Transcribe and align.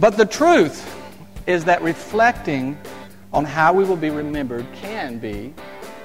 But 0.00 0.16
the 0.16 0.24
truth 0.24 0.82
is 1.46 1.66
that 1.66 1.82
reflecting 1.82 2.78
on 3.34 3.44
how 3.44 3.74
we 3.74 3.84
will 3.84 3.98
be 3.98 4.08
remembered 4.08 4.66
can 4.72 5.18
be 5.18 5.52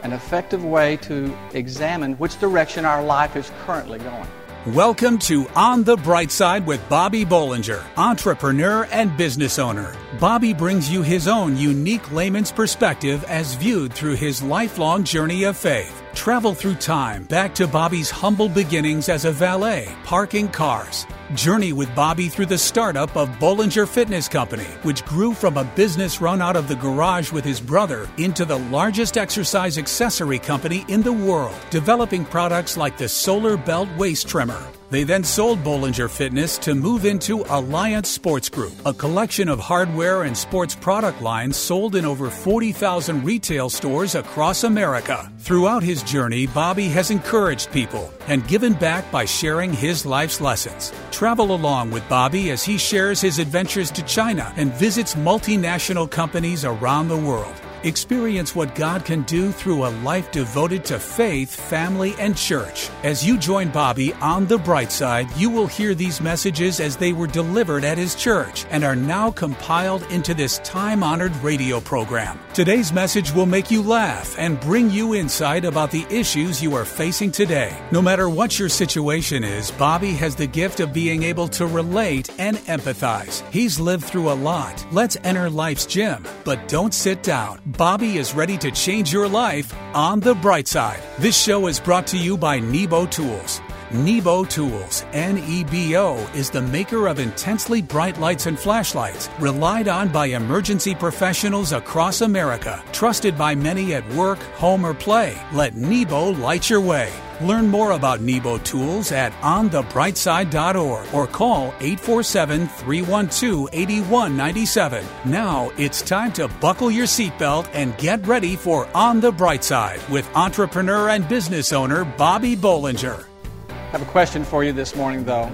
an 0.03 0.11
effective 0.11 0.65
way 0.65 0.97
to 0.97 1.33
examine 1.53 2.15
which 2.15 2.37
direction 2.37 2.83
our 2.83 3.01
life 3.01 3.37
is 3.37 3.49
currently 3.65 3.99
going. 3.99 4.27
Welcome 4.75 5.17
to 5.19 5.47
On 5.55 5.85
the 5.85 5.95
Bright 5.95 6.29
Side 6.29 6.67
with 6.67 6.81
Bobby 6.89 7.23
Bollinger, 7.23 7.81
entrepreneur 7.95 8.85
and 8.91 9.15
business 9.15 9.57
owner. 9.59 9.95
Bobby 10.19 10.53
brings 10.53 10.91
you 10.91 11.01
his 11.01 11.29
own 11.29 11.55
unique 11.55 12.11
layman's 12.11 12.51
perspective 12.51 13.23
as 13.29 13.55
viewed 13.55 13.93
through 13.93 14.15
his 14.15 14.43
lifelong 14.43 15.05
journey 15.05 15.43
of 15.43 15.55
faith. 15.55 16.04
Travel 16.15 16.53
through 16.55 16.75
time 16.75 17.25
back 17.25 17.53
to 17.55 17.67
Bobby's 17.67 18.09
humble 18.09 18.49
beginnings 18.49 19.09
as 19.09 19.25
a 19.25 19.31
valet, 19.31 19.93
parking 20.05 20.47
cars. 20.47 21.05
Journey 21.35 21.73
with 21.73 21.93
Bobby 21.93 22.29
through 22.29 22.45
the 22.47 22.57
startup 22.57 23.15
of 23.17 23.29
Bollinger 23.37 23.87
Fitness 23.87 24.27
Company, 24.27 24.63
which 24.83 25.05
grew 25.05 25.33
from 25.33 25.57
a 25.57 25.65
business 25.75 26.21
run 26.21 26.41
out 26.41 26.55
of 26.55 26.67
the 26.67 26.75
garage 26.77 27.31
with 27.31 27.43
his 27.43 27.59
brother 27.59 28.09
into 28.17 28.45
the 28.45 28.57
largest 28.57 29.17
exercise 29.17 29.77
accessory 29.77 30.39
company 30.39 30.85
in 30.87 31.01
the 31.01 31.13
world, 31.13 31.55
developing 31.69 32.25
products 32.25 32.77
like 32.77 32.97
the 32.97 33.09
Solar 33.09 33.57
Belt 33.57 33.89
Waist 33.97 34.27
Trimmer. 34.27 34.63
They 34.95 35.03
then 35.03 35.25
sold 35.25 35.61
Bollinger 35.61 36.09
Fitness 36.09 36.57
to 36.59 36.73
move 36.73 37.03
into 37.03 37.43
Alliance 37.49 38.07
Sports 38.07 38.47
Group, 38.47 38.71
a 38.85 38.93
collection 38.93 39.49
of 39.49 39.59
hardware 39.59 40.23
and 40.23 40.37
sports 40.37 40.73
product 40.73 41.21
lines 41.21 41.57
sold 41.57 41.97
in 41.97 42.05
over 42.05 42.29
40,000 42.29 43.21
retail 43.25 43.69
stores 43.69 44.15
across 44.15 44.63
America. 44.63 45.29
Throughout 45.39 45.83
his 45.83 46.01
journey, 46.01 46.47
Bobby 46.47 46.87
has 46.87 47.11
encouraged 47.11 47.73
people 47.73 48.09
and 48.29 48.47
given 48.47 48.71
back 48.71 49.11
by 49.11 49.25
sharing 49.25 49.73
his 49.73 50.05
life's 50.05 50.39
lessons. 50.39 50.93
Travel 51.11 51.53
along 51.53 51.91
with 51.91 52.07
Bobby 52.07 52.51
as 52.51 52.63
he 52.63 52.77
shares 52.77 53.19
his 53.19 53.37
adventures 53.37 53.91
to 53.91 54.01
China 54.03 54.53
and 54.55 54.71
visits 54.75 55.15
multinational 55.15 56.09
companies 56.09 56.63
around 56.63 57.09
the 57.09 57.17
world. 57.17 57.64
Experience 57.85 58.55
what 58.55 58.73
God 58.73 59.05
can 59.05 59.21
do 59.25 59.51
through 59.51 59.85
a 59.85 59.93
life 60.01 60.31
devoted 60.31 60.83
to 60.85 60.97
faith, 60.97 61.53
family, 61.53 62.15
and 62.17 62.35
church. 62.35 62.89
As 63.03 63.23
you 63.23 63.37
join 63.37 63.69
Bobby 63.69 64.11
on 64.13 64.47
the 64.47 64.57
bright 64.57 64.91
side, 64.91 65.27
you 65.37 65.51
will 65.51 65.67
hear 65.67 65.93
these 65.93 66.19
messages 66.19 66.79
as 66.79 66.97
they 66.97 67.13
were 67.13 67.27
delivered 67.27 67.83
at 67.83 67.99
his 67.99 68.15
church 68.15 68.65
and 68.71 68.83
are 68.83 68.95
now 68.95 69.29
compiled 69.29 70.01
into 70.09 70.33
this 70.33 70.57
time 70.63 71.03
honored 71.03 71.35
radio 71.43 71.79
program. 71.79 72.39
Today's 72.55 72.91
message 72.91 73.31
will 73.31 73.45
make 73.45 73.69
you 73.69 73.83
laugh 73.83 74.35
and 74.39 74.59
bring 74.59 74.89
you 74.89 75.13
insight 75.13 75.63
about 75.63 75.91
the 75.91 76.07
issues 76.09 76.63
you 76.63 76.73
are 76.73 76.85
facing 76.85 77.29
today. 77.29 77.77
No 77.91 78.01
matter 78.01 78.27
what 78.29 78.57
your 78.57 78.69
situation 78.69 79.43
is, 79.43 79.69
Bobby 79.69 80.13
has 80.13 80.35
the 80.35 80.47
gift 80.47 80.79
of 80.79 80.91
being 80.91 81.21
able 81.21 81.47
to 81.49 81.67
relate 81.67 82.31
and 82.39 82.57
empathize. 82.65 83.47
He's 83.51 83.79
lived 83.79 84.05
through 84.05 84.31
a 84.31 84.33
lot. 84.33 84.83
Let's 84.91 85.17
enter 85.23 85.51
life's 85.51 85.85
gym, 85.85 86.25
but 86.43 86.67
don't 86.67 86.91
sit 86.91 87.21
down. 87.21 87.61
Bobby 87.77 88.17
is 88.17 88.33
ready 88.33 88.57
to 88.59 88.71
change 88.71 89.11
your 89.11 89.27
life 89.27 89.73
on 89.93 90.21
the 90.21 90.33
bright 90.35 90.65
side. 90.65 91.03
This 91.19 91.37
show 91.37 91.67
is 91.67 91.77
brought 91.77 92.07
to 92.07 92.17
you 92.17 92.37
by 92.37 92.57
Nebo 92.57 93.05
Tools. 93.05 93.59
Nebo 93.91 94.45
Tools, 94.45 95.05
N 95.11 95.37
E 95.37 95.65
B 95.65 95.97
O, 95.97 96.15
is 96.33 96.49
the 96.49 96.61
maker 96.61 97.07
of 97.07 97.19
intensely 97.19 97.81
bright 97.81 98.17
lights 98.17 98.45
and 98.45 98.57
flashlights, 98.57 99.29
relied 99.39 99.89
on 99.89 100.07
by 100.07 100.27
emergency 100.27 100.95
professionals 100.95 101.73
across 101.73 102.21
America, 102.21 102.81
trusted 102.93 103.37
by 103.37 103.53
many 103.53 103.93
at 103.93 104.09
work, 104.13 104.39
home, 104.55 104.85
or 104.85 104.93
play. 104.93 105.37
Let 105.51 105.75
Nebo 105.75 106.29
light 106.29 106.69
your 106.69 106.81
way. 106.81 107.11
Learn 107.41 107.67
more 107.67 107.91
about 107.91 108.21
Nebo 108.21 108.57
Tools 108.59 109.11
at 109.11 109.33
onthebrightside.org 109.41 111.13
or 111.13 111.27
call 111.27 111.73
847 111.81 112.67
312 112.67 113.69
8197. 113.73 115.05
Now 115.25 115.69
it's 115.77 116.01
time 116.01 116.31
to 116.33 116.47
buckle 116.47 116.89
your 116.89 117.05
seatbelt 117.05 117.67
and 117.73 117.97
get 117.97 118.25
ready 118.25 118.55
for 118.55 118.87
On 118.95 119.19
the 119.19 119.31
Bright 119.31 119.65
Side 119.65 119.99
with 120.09 120.29
entrepreneur 120.35 121.09
and 121.09 121.27
business 121.27 121.73
owner 121.73 122.05
Bobby 122.05 122.55
Bollinger. 122.55 123.25
I 123.69 123.73
have 123.97 124.01
a 124.01 124.11
question 124.11 124.45
for 124.45 124.63
you 124.63 124.71
this 124.71 124.95
morning, 124.95 125.25
though. 125.25 125.51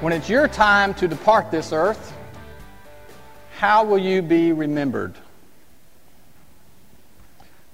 When 0.00 0.12
it's 0.12 0.28
your 0.28 0.48
time 0.48 0.92
to 0.94 1.08
depart 1.08 1.50
this 1.50 1.72
earth, 1.72 2.12
how 3.56 3.84
will 3.84 3.98
you 3.98 4.20
be 4.20 4.52
remembered? 4.52 5.16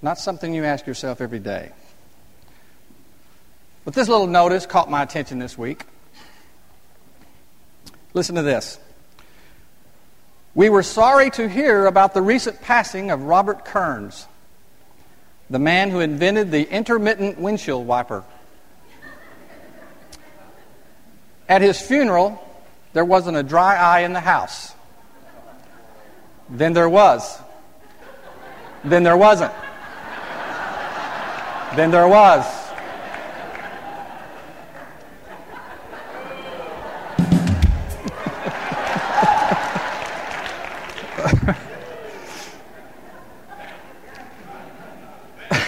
Not 0.03 0.19
something 0.19 0.53
you 0.53 0.65
ask 0.65 0.85
yourself 0.87 1.21
every 1.21 1.39
day. 1.39 1.71
But 3.85 3.95
this 3.95 4.09
little 4.09 4.27
notice 4.27 4.67
caught 4.67 4.91
my 4.91 5.03
attention 5.03 5.39
this 5.39 5.57
week. 5.57 5.85
Listen 8.13 8.35
to 8.35 8.43
this. 8.43 8.79
We 10.55 10.69
were 10.69 10.83
sorry 10.83 11.31
to 11.31 11.49
hear 11.49 11.87
about 11.87 12.15
the 12.15 12.21
recent 12.21 12.61
passing 12.61 13.11
of 13.11 13.23
Robert 13.23 13.65
Kearns, 13.65 14.27
the 15.49 15.59
man 15.59 15.91
who 15.91 16.01
invented 16.01 16.51
the 16.51 16.69
intermittent 16.69 17.39
windshield 17.39 17.87
wiper. 17.87 18.25
At 21.49 21.63
his 21.63 21.81
funeral, 21.81 22.43
there 22.93 23.05
wasn't 23.05 23.37
a 23.37 23.43
dry 23.43 23.77
eye 23.77 24.01
in 24.01 24.13
the 24.13 24.21
house. 24.21 24.75
Then 26.49 26.73
there 26.73 26.89
was. 26.89 27.39
Then 28.85 29.05
there 29.05 29.17
wasn't. 29.17 29.53
Then 31.75 31.91
there 31.91 32.07
was. 32.07 32.45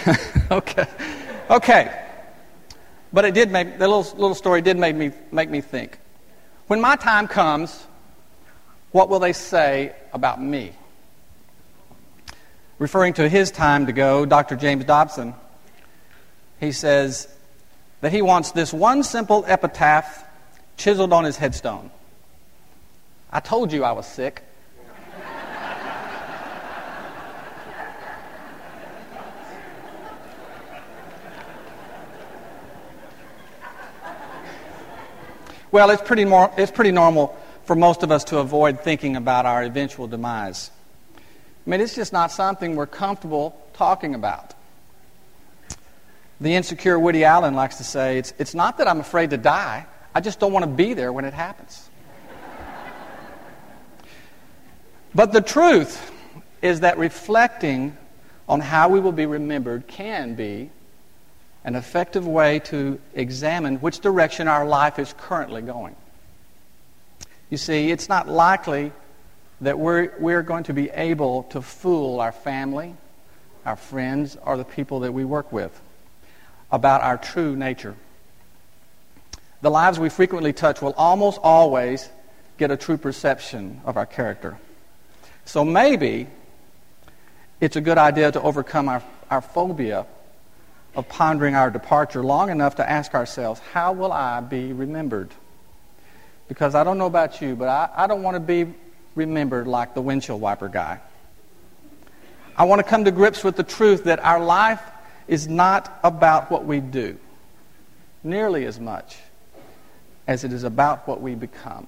okay. 0.51 0.87
Okay. 1.49 2.01
But 3.11 3.25
it 3.25 3.33
did 3.33 3.51
make, 3.51 3.79
the 3.79 3.89
little, 3.89 4.03
little 4.03 4.35
story 4.35 4.61
did 4.61 4.77
make 4.77 4.95
me, 4.95 5.11
make 5.33 5.49
me 5.49 5.63
think. 5.63 5.99
When 6.67 6.83
my 6.83 6.97
time 6.97 7.29
comes, 7.29 7.87
what 8.91 9.09
will 9.09 9.21
they 9.21 9.33
say 9.33 9.95
about 10.13 10.43
me? 10.43 10.73
Referring 12.79 13.15
to 13.15 13.27
his 13.27 13.51
time 13.51 13.87
to 13.87 13.93
go, 13.93 14.27
Dr. 14.27 14.57
James 14.57 14.85
Dobson, 14.85 15.35
he 16.65 16.73
says 16.73 17.29
that 18.01 18.13
he 18.13 18.23
wants 18.23 18.53
this 18.53 18.73
one 18.73 19.03
simple 19.03 19.45
epitaph 19.47 20.25
chiseled 20.77 21.13
on 21.13 21.25
his 21.25 21.37
headstone. 21.37 21.91
I 23.31 23.41
told 23.41 23.73
you 23.73 23.85
I 23.85 23.93
was 23.93 24.07
sick. 24.07 24.43
Well, 35.71 35.91
it's 35.91 36.03
pretty, 36.03 36.23
it's 36.57 36.71
pretty 36.71 36.93
normal 36.93 37.37
for 37.65 37.75
most 37.75 38.05
of 38.05 38.13
us 38.13 38.23
to 38.25 38.39
avoid 38.39 38.83
thinking 38.83 39.17
about 39.17 39.45
our 39.45 39.65
eventual 39.65 40.07
demise. 40.07 40.71
I 41.17 41.71
mean, 41.71 41.81
it's 41.81 41.97
just 41.97 42.13
not 42.13 42.31
something 42.31 42.77
we're 42.77 42.87
comfortable 42.87 43.61
talking 43.73 44.15
about. 44.15 44.54
The 46.45 46.55
insecure 46.57 46.99
Woody 46.99 47.25
Allen 47.25 47.55
likes 47.55 47.77
to 47.77 47.85
say, 47.85 48.19
it's, 48.19 48.35
it's 48.37 48.55
not 48.55 48.77
that 48.77 48.87
I'm 48.87 49.01
afraid 49.01 49.31
to 49.31 49.39
die, 49.39 49.87
I 50.15 50.21
just 50.21 50.39
don't 50.39 50.53
want 50.53 50.65
to 50.65 50.71
be 50.71 50.93
there 50.93 51.11
when 51.11 51.25
it 51.25 51.33
happens. 51.33 51.89
but 55.15 55.33
the 55.33 55.41
truth 55.41 56.13
is 56.61 56.81
that 56.81 56.99
reflecting 56.99 57.97
on 58.47 58.61
how 58.61 58.91
we 58.91 59.01
will 59.01 59.11
be 59.11 59.25
remembered 59.25 59.87
can 59.87 60.35
be 60.35 60.69
an 61.65 61.77
effective 61.77 62.27
way 62.27 62.59
to 62.59 63.01
examine 63.15 63.77
which 63.77 64.01
direction 64.01 64.47
our 64.47 64.67
life 64.67 64.99
is 64.99 65.15
currently 65.17 65.63
going. 65.63 65.97
You 67.49 67.57
see, 67.57 67.91
it's 67.91 68.11
not 68.11 68.29
likely 68.29 68.93
that 69.63 69.79
we're, 69.79 70.13
we're 70.19 70.43
going 70.43 70.65
to 70.65 70.75
be 70.75 70.91
able 70.91 71.45
to 71.45 71.63
fool 71.63 72.21
our 72.21 72.33
family, 72.33 72.95
our 73.65 73.77
friends, 73.77 74.37
or 74.45 74.59
the 74.59 74.65
people 74.65 75.01
that 75.01 75.15
we 75.15 75.25
work 75.25 75.51
with 75.51 75.81
about 76.75 77.03
our 77.03 77.17
true 77.17 77.55
nature. 77.55 77.95
The 79.63 79.71
lives 79.71 79.97
we 79.97 80.09
frequently 80.09 80.53
touch 80.53 80.83
will 80.83 80.93
almost 80.97 81.39
always 81.41 82.09
get 82.59 82.73
a 82.73 82.77
true 82.77 82.97
perception 82.97 83.81
of 83.85 83.97
our 83.97 84.07
character. 84.07 84.59
So 85.45 85.65
maybe 85.65 86.27
it's 87.61 87.77
a 87.77 87.81
good 87.81 87.97
idea 87.97 88.33
to 88.33 88.43
overcome 88.43 88.89
our, 88.89 89.05
our 89.31 89.41
phobia 89.41 90.05
of 90.97 91.09
pondering 91.09 91.55
our 91.55 91.71
departure 91.71 92.25
long 92.25 92.51
enough 92.51 92.75
to 92.77 92.91
ask 92.91 93.15
ourselves, 93.15 93.61
how 93.73 93.93
will 93.93 94.11
I 94.11 94.41
be 94.41 94.73
remembered? 94.73 95.31
Because 96.49 96.75
I 96.75 96.83
don't 96.83 96.99
know 96.99 97.07
about 97.07 97.41
you, 97.41 97.55
but 97.55 97.69
I, 97.69 97.89
I 97.95 98.07
don't 98.09 98.25
want 98.25 98.35
to 98.35 98.41
be 98.41 98.75
remembered 99.15 99.69
like 99.69 99.95
the 99.95 100.03
windshield 100.03 100.41
wiper 100.41 100.69
guy. 100.69 100.99
I 102.57 102.65
want 102.65 102.81
to 102.81 102.85
come 102.85 103.05
to 103.05 103.13
grips 103.13 103.45
with 103.45 103.55
the 103.55 103.63
truth 103.63 104.05
that 104.05 104.19
our 104.19 104.43
life 104.43 104.81
is 105.27 105.49
not 105.49 106.01
about 106.03 106.51
what 106.51 106.65
we 106.65 106.81
do 106.81 107.19
nearly 108.23 108.65
as 108.65 108.81
much 108.81 109.17
as 110.27 110.45
it 110.45 110.53
is 110.53 110.65
about 110.65 111.07
what 111.07 111.21
we 111.21 111.35
become. 111.35 111.87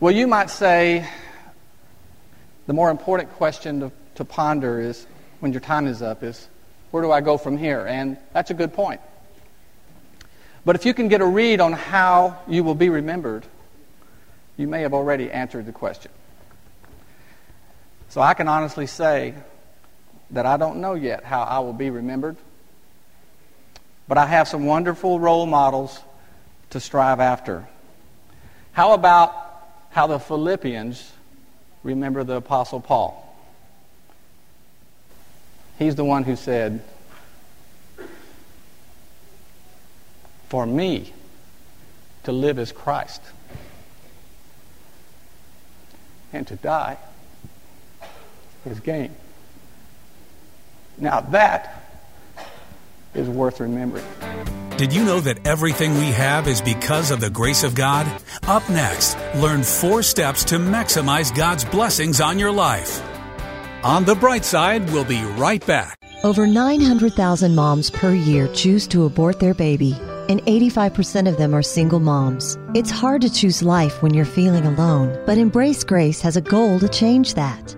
Well, 0.00 0.14
you 0.14 0.26
might 0.26 0.50
say 0.50 1.08
the 2.66 2.72
more 2.72 2.90
important 2.90 3.32
question 3.32 3.80
to, 3.80 3.92
to 4.16 4.24
ponder 4.24 4.80
is 4.80 5.06
when 5.40 5.52
your 5.52 5.60
time 5.60 5.86
is 5.86 6.02
up 6.02 6.22
is 6.22 6.46
where 6.90 7.02
do 7.02 7.10
I 7.10 7.20
go 7.20 7.38
from 7.38 7.56
here? 7.56 7.86
And 7.86 8.18
that's 8.32 8.50
a 8.50 8.54
good 8.54 8.72
point. 8.74 9.00
But 10.64 10.76
if 10.76 10.84
you 10.84 10.92
can 10.92 11.08
get 11.08 11.20
a 11.20 11.26
read 11.26 11.60
on 11.60 11.72
how 11.72 12.38
you 12.46 12.62
will 12.62 12.74
be 12.74 12.90
remembered, 12.90 13.46
you 14.56 14.68
may 14.68 14.82
have 14.82 14.92
already 14.92 15.30
answered 15.30 15.66
the 15.66 15.72
question. 15.72 16.10
So 18.10 18.20
I 18.20 18.34
can 18.34 18.48
honestly 18.48 18.86
say 18.86 19.34
that 20.30 20.46
I 20.46 20.56
don't 20.56 20.80
know 20.80 20.94
yet 20.94 21.24
how 21.24 21.42
I 21.42 21.58
will 21.60 21.72
be 21.72 21.90
remembered, 21.90 22.36
but 24.06 24.18
I 24.18 24.26
have 24.26 24.48
some 24.48 24.66
wonderful 24.66 25.18
role 25.20 25.46
models 25.46 26.00
to 26.70 26.80
strive 26.80 27.20
after. 27.20 27.66
How 28.72 28.92
about 28.92 29.34
how 29.90 30.06
the 30.06 30.18
Philippians 30.18 31.12
remember 31.82 32.24
the 32.24 32.34
Apostle 32.34 32.80
Paul? 32.80 33.24
He's 35.78 35.94
the 35.94 36.04
one 36.04 36.24
who 36.24 36.36
said, 36.36 36.82
For 40.48 40.66
me 40.66 41.12
to 42.24 42.32
live 42.32 42.58
is 42.58 42.72
Christ, 42.72 43.22
and 46.32 46.46
to 46.46 46.56
die 46.56 46.98
is 48.66 48.80
gain. 48.80 49.14
Now 51.00 51.20
that 51.20 51.84
is 53.14 53.28
worth 53.28 53.60
remembering. 53.60 54.04
Did 54.76 54.92
you 54.92 55.04
know 55.04 55.18
that 55.20 55.44
everything 55.44 55.94
we 55.98 56.12
have 56.12 56.46
is 56.46 56.60
because 56.60 57.10
of 57.10 57.20
the 57.20 57.30
grace 57.30 57.64
of 57.64 57.74
God? 57.74 58.06
Up 58.44 58.68
next, 58.70 59.16
learn 59.34 59.64
four 59.64 60.04
steps 60.04 60.44
to 60.44 60.56
maximize 60.58 61.34
God's 61.34 61.64
blessings 61.64 62.20
on 62.20 62.38
your 62.38 62.52
life. 62.52 63.02
On 63.82 64.04
the 64.04 64.14
bright 64.14 64.44
side, 64.44 64.88
we'll 64.92 65.04
be 65.04 65.22
right 65.36 65.64
back. 65.66 65.96
Over 66.22 66.46
900,000 66.46 67.54
moms 67.54 67.90
per 67.90 68.12
year 68.12 68.48
choose 68.54 68.86
to 68.88 69.04
abort 69.04 69.40
their 69.40 69.54
baby, 69.54 69.96
and 70.28 70.40
85% 70.42 71.28
of 71.28 71.38
them 71.38 71.54
are 71.54 71.62
single 71.62 72.00
moms. 72.00 72.56
It's 72.74 72.90
hard 72.90 73.22
to 73.22 73.32
choose 73.32 73.62
life 73.62 74.02
when 74.02 74.14
you're 74.14 74.24
feeling 74.24 74.66
alone, 74.66 75.20
but 75.26 75.38
Embrace 75.38 75.82
Grace 75.82 76.20
has 76.20 76.36
a 76.36 76.40
goal 76.40 76.78
to 76.80 76.88
change 76.88 77.34
that. 77.34 77.77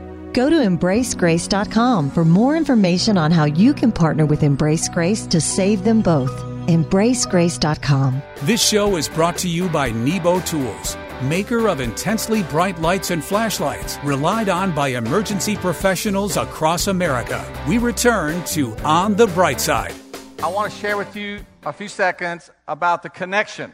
Go 0.33 0.49
to 0.49 0.55
embracegrace.com 0.55 2.11
for 2.11 2.23
more 2.23 2.55
information 2.55 3.17
on 3.17 3.31
how 3.31 3.45
you 3.45 3.73
can 3.73 3.91
partner 3.91 4.25
with 4.25 4.43
Embrace 4.43 4.87
Grace 4.87 5.25
to 5.27 5.41
save 5.41 5.83
them 5.83 6.01
both. 6.01 6.31
Embracegrace.com. 6.67 8.21
This 8.43 8.65
show 8.65 8.95
is 8.95 9.09
brought 9.09 9.37
to 9.39 9.49
you 9.49 9.67
by 9.69 9.91
Nebo 9.91 10.39
Tools, 10.41 10.95
maker 11.23 11.67
of 11.67 11.81
intensely 11.81 12.43
bright 12.43 12.79
lights 12.79 13.11
and 13.11 13.23
flashlights, 13.23 13.97
relied 14.03 14.47
on 14.47 14.73
by 14.73 14.89
emergency 14.89 15.57
professionals 15.57 16.37
across 16.37 16.87
America. 16.87 17.43
We 17.67 17.77
return 17.77 18.43
to 18.45 18.73
On 18.85 19.15
the 19.15 19.27
Bright 19.27 19.59
Side. 19.59 19.93
I 20.41 20.47
want 20.47 20.71
to 20.71 20.77
share 20.79 20.97
with 20.97 21.15
you 21.15 21.41
a 21.65 21.73
few 21.73 21.87
seconds 21.87 22.49
about 22.67 23.03
the 23.03 23.09
connection 23.09 23.73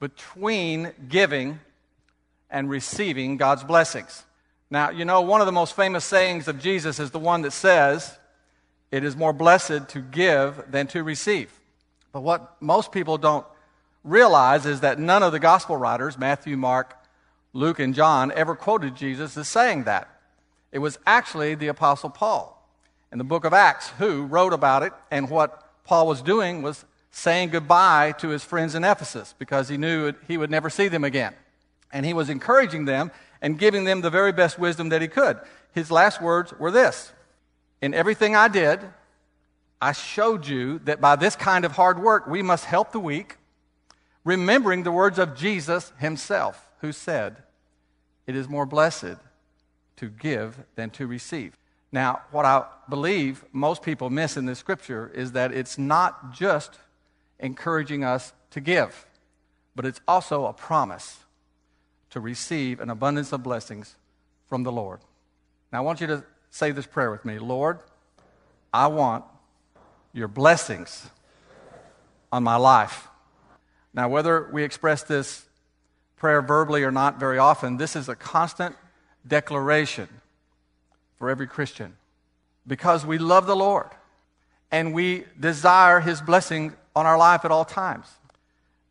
between 0.00 0.92
giving 1.08 1.60
and 2.50 2.70
receiving 2.70 3.36
God's 3.36 3.64
blessings. 3.64 4.25
Now, 4.70 4.90
you 4.90 5.04
know, 5.04 5.20
one 5.20 5.40
of 5.40 5.46
the 5.46 5.52
most 5.52 5.76
famous 5.76 6.04
sayings 6.04 6.48
of 6.48 6.58
Jesus 6.58 6.98
is 6.98 7.10
the 7.10 7.18
one 7.18 7.42
that 7.42 7.52
says, 7.52 8.18
It 8.90 9.04
is 9.04 9.16
more 9.16 9.32
blessed 9.32 9.88
to 9.88 10.00
give 10.00 10.64
than 10.70 10.86
to 10.88 11.02
receive. 11.02 11.52
But 12.12 12.22
what 12.22 12.60
most 12.60 12.92
people 12.92 13.18
don't 13.18 13.46
realize 14.02 14.66
is 14.66 14.80
that 14.80 14.98
none 14.98 15.22
of 15.22 15.32
the 15.32 15.38
gospel 15.38 15.76
writers, 15.76 16.18
Matthew, 16.18 16.56
Mark, 16.56 16.96
Luke, 17.52 17.78
and 17.78 17.94
John, 17.94 18.32
ever 18.32 18.54
quoted 18.54 18.96
Jesus 18.96 19.36
as 19.36 19.48
saying 19.48 19.84
that. 19.84 20.08
It 20.72 20.78
was 20.78 20.98
actually 21.06 21.54
the 21.54 21.68
Apostle 21.68 22.10
Paul 22.10 22.52
in 23.12 23.18
the 23.18 23.24
book 23.24 23.44
of 23.44 23.52
Acts 23.52 23.90
who 23.98 24.26
wrote 24.26 24.52
about 24.52 24.82
it, 24.82 24.92
and 25.10 25.30
what 25.30 25.62
Paul 25.84 26.06
was 26.06 26.22
doing 26.22 26.62
was 26.62 26.84
saying 27.10 27.50
goodbye 27.50 28.12
to 28.18 28.28
his 28.28 28.44
friends 28.44 28.74
in 28.74 28.84
Ephesus 28.84 29.34
because 29.38 29.68
he 29.68 29.76
knew 29.76 30.12
he 30.28 30.36
would 30.36 30.50
never 30.50 30.68
see 30.68 30.88
them 30.88 31.04
again. 31.04 31.34
And 31.92 32.04
he 32.04 32.12
was 32.12 32.28
encouraging 32.28 32.84
them 32.84 33.10
and 33.40 33.58
giving 33.58 33.84
them 33.84 34.00
the 34.00 34.10
very 34.10 34.32
best 34.32 34.58
wisdom 34.58 34.88
that 34.90 35.02
he 35.02 35.08
could. 35.08 35.38
His 35.72 35.90
last 35.90 36.22
words 36.22 36.52
were 36.58 36.70
this 36.70 37.12
In 37.80 37.94
everything 37.94 38.34
I 38.34 38.48
did, 38.48 38.80
I 39.80 39.92
showed 39.92 40.46
you 40.46 40.78
that 40.80 41.00
by 41.00 41.16
this 41.16 41.36
kind 41.36 41.64
of 41.64 41.72
hard 41.72 41.98
work, 41.98 42.26
we 42.26 42.42
must 42.42 42.64
help 42.64 42.92
the 42.92 43.00
weak, 43.00 43.36
remembering 44.24 44.82
the 44.82 44.92
words 44.92 45.18
of 45.18 45.36
Jesus 45.36 45.92
himself, 45.98 46.70
who 46.80 46.92
said, 46.92 47.42
It 48.26 48.34
is 48.34 48.48
more 48.48 48.66
blessed 48.66 49.16
to 49.96 50.08
give 50.08 50.64
than 50.76 50.90
to 50.90 51.06
receive. 51.06 51.56
Now, 51.92 52.22
what 52.30 52.44
I 52.44 52.64
believe 52.88 53.44
most 53.52 53.82
people 53.82 54.10
miss 54.10 54.36
in 54.36 54.46
this 54.46 54.58
scripture 54.58 55.10
is 55.14 55.32
that 55.32 55.52
it's 55.52 55.78
not 55.78 56.32
just 56.32 56.78
encouraging 57.38 58.02
us 58.02 58.32
to 58.50 58.60
give, 58.60 59.06
but 59.74 59.84
it's 59.84 60.00
also 60.08 60.46
a 60.46 60.52
promise 60.52 61.18
to 62.10 62.20
receive 62.20 62.80
an 62.80 62.90
abundance 62.90 63.32
of 63.32 63.42
blessings 63.42 63.96
from 64.48 64.62
the 64.62 64.72
Lord. 64.72 65.00
Now, 65.72 65.78
I 65.78 65.80
want 65.82 66.00
you 66.00 66.06
to 66.06 66.24
say 66.50 66.70
this 66.70 66.86
prayer 66.86 67.10
with 67.10 67.24
me 67.24 67.38
Lord, 67.38 67.80
I 68.72 68.86
want 68.86 69.24
your 70.12 70.28
blessings 70.28 71.10
on 72.32 72.42
my 72.42 72.56
life. 72.56 73.08
Now, 73.92 74.08
whether 74.08 74.48
we 74.52 74.62
express 74.62 75.02
this 75.02 75.46
prayer 76.16 76.42
verbally 76.42 76.82
or 76.82 76.90
not 76.90 77.18
very 77.18 77.38
often, 77.38 77.76
this 77.76 77.96
is 77.96 78.08
a 78.08 78.16
constant 78.16 78.74
declaration 79.26 80.08
for 81.18 81.30
every 81.30 81.46
Christian 81.46 81.96
because 82.66 83.06
we 83.06 83.18
love 83.18 83.46
the 83.46 83.56
Lord 83.56 83.88
and 84.70 84.92
we 84.92 85.24
desire 85.38 86.00
his 86.00 86.20
blessing 86.20 86.74
on 86.94 87.06
our 87.06 87.18
life 87.18 87.44
at 87.44 87.50
all 87.50 87.64
times. 87.64 88.06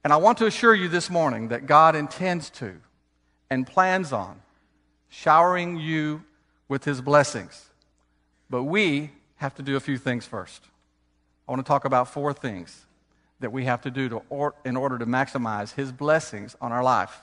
And 0.04 0.14
I 0.14 0.18
want 0.18 0.38
to 0.40 0.46
assure 0.46 0.74
you 0.74 0.88
this 0.88 1.10
morning 1.10 1.50
that 1.50 1.66
God 1.66 1.96
intends 1.96 2.50
to 2.52 2.76
and 3.50 3.66
plans 3.66 4.12
on 4.12 4.42
showering 5.10 5.78
you 5.78 6.24
with 6.68 6.84
his 6.84 7.02
blessings. 7.02 7.70
But 8.50 8.64
we 8.64 9.12
have 9.38 9.56
to 9.56 9.64
do 9.64 9.76
a 9.76 9.80
few 9.80 9.98
things 9.98 10.26
first. 10.26 10.64
I 11.48 11.52
want 11.52 11.66
to 11.66 11.68
talk 11.68 11.86
about 11.86 12.10
four 12.10 12.34
things 12.34 12.86
that 13.40 13.52
we 13.52 13.66
have 13.66 13.82
to 13.82 13.92
do 13.92 14.10
to 14.10 14.22
or, 14.30 14.56
in 14.66 14.76
order 14.76 14.98
to 14.98 15.06
maximize 15.06 15.74
his 15.74 15.92
blessings 15.92 16.56
on 16.60 16.72
our 16.72 16.84
life. 16.84 17.22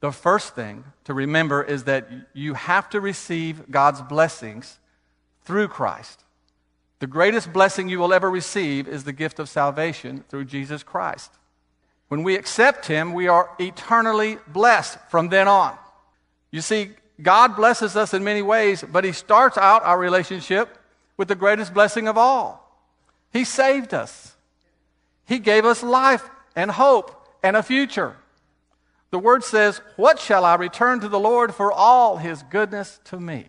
The 0.00 0.12
first 0.12 0.54
thing 0.54 0.84
to 1.04 1.14
remember 1.14 1.62
is 1.62 1.84
that 1.84 2.08
you 2.32 2.54
have 2.54 2.88
to 2.90 3.00
receive 3.00 3.70
God's 3.70 4.00
blessings 4.02 4.78
through 5.44 5.68
Christ. 5.68 6.24
The 7.00 7.06
greatest 7.06 7.52
blessing 7.52 7.88
you 7.88 7.98
will 7.98 8.12
ever 8.12 8.30
receive 8.30 8.88
is 8.88 9.04
the 9.04 9.12
gift 9.12 9.38
of 9.38 9.48
salvation 9.48 10.24
through 10.28 10.44
Jesus 10.44 10.82
Christ. 10.82 11.32
When 12.08 12.22
we 12.22 12.36
accept 12.36 12.86
Him, 12.86 13.12
we 13.12 13.28
are 13.28 13.50
eternally 13.58 14.38
blessed 14.46 14.98
from 15.10 15.28
then 15.28 15.46
on. 15.46 15.76
You 16.50 16.62
see, 16.62 16.90
God 17.20 17.56
blesses 17.56 17.96
us 17.96 18.14
in 18.14 18.24
many 18.24 18.42
ways, 18.42 18.82
but 18.82 19.04
He 19.04 19.12
starts 19.12 19.58
out 19.58 19.84
our 19.84 19.98
relationship 19.98 20.78
with 21.16 21.28
the 21.28 21.34
greatest 21.34 21.74
blessing 21.74 22.08
of 22.08 22.16
all. 22.16 22.64
He 23.32 23.44
saved 23.44 23.92
us, 23.92 24.34
He 25.26 25.38
gave 25.38 25.64
us 25.64 25.82
life 25.82 26.28
and 26.56 26.70
hope 26.70 27.14
and 27.42 27.56
a 27.56 27.62
future. 27.62 28.16
The 29.10 29.18
Word 29.18 29.44
says, 29.44 29.80
What 29.96 30.18
shall 30.18 30.44
I 30.44 30.54
return 30.54 31.00
to 31.00 31.08
the 31.08 31.20
Lord 31.20 31.54
for 31.54 31.72
all 31.72 32.16
His 32.16 32.42
goodness 32.42 33.00
to 33.04 33.20
me? 33.20 33.48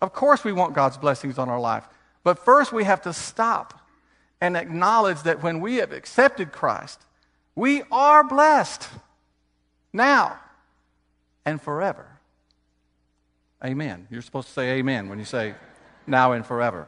Of 0.00 0.12
course, 0.12 0.44
we 0.44 0.52
want 0.52 0.74
God's 0.74 0.98
blessings 0.98 1.38
on 1.38 1.48
our 1.48 1.60
life. 1.60 1.88
But 2.22 2.38
first, 2.38 2.72
we 2.72 2.84
have 2.84 3.02
to 3.02 3.12
stop 3.12 3.80
and 4.40 4.56
acknowledge 4.56 5.22
that 5.22 5.42
when 5.42 5.60
we 5.60 5.76
have 5.76 5.92
accepted 5.92 6.52
Christ, 6.52 7.00
we 7.54 7.82
are 7.90 8.24
blessed 8.24 8.88
now 9.92 10.38
and 11.44 11.60
forever. 11.60 12.06
Amen. 13.64 14.06
You're 14.10 14.22
supposed 14.22 14.48
to 14.48 14.54
say 14.54 14.78
amen 14.78 15.08
when 15.08 15.18
you 15.18 15.24
say 15.24 15.54
now 16.06 16.32
and 16.32 16.44
forever. 16.44 16.86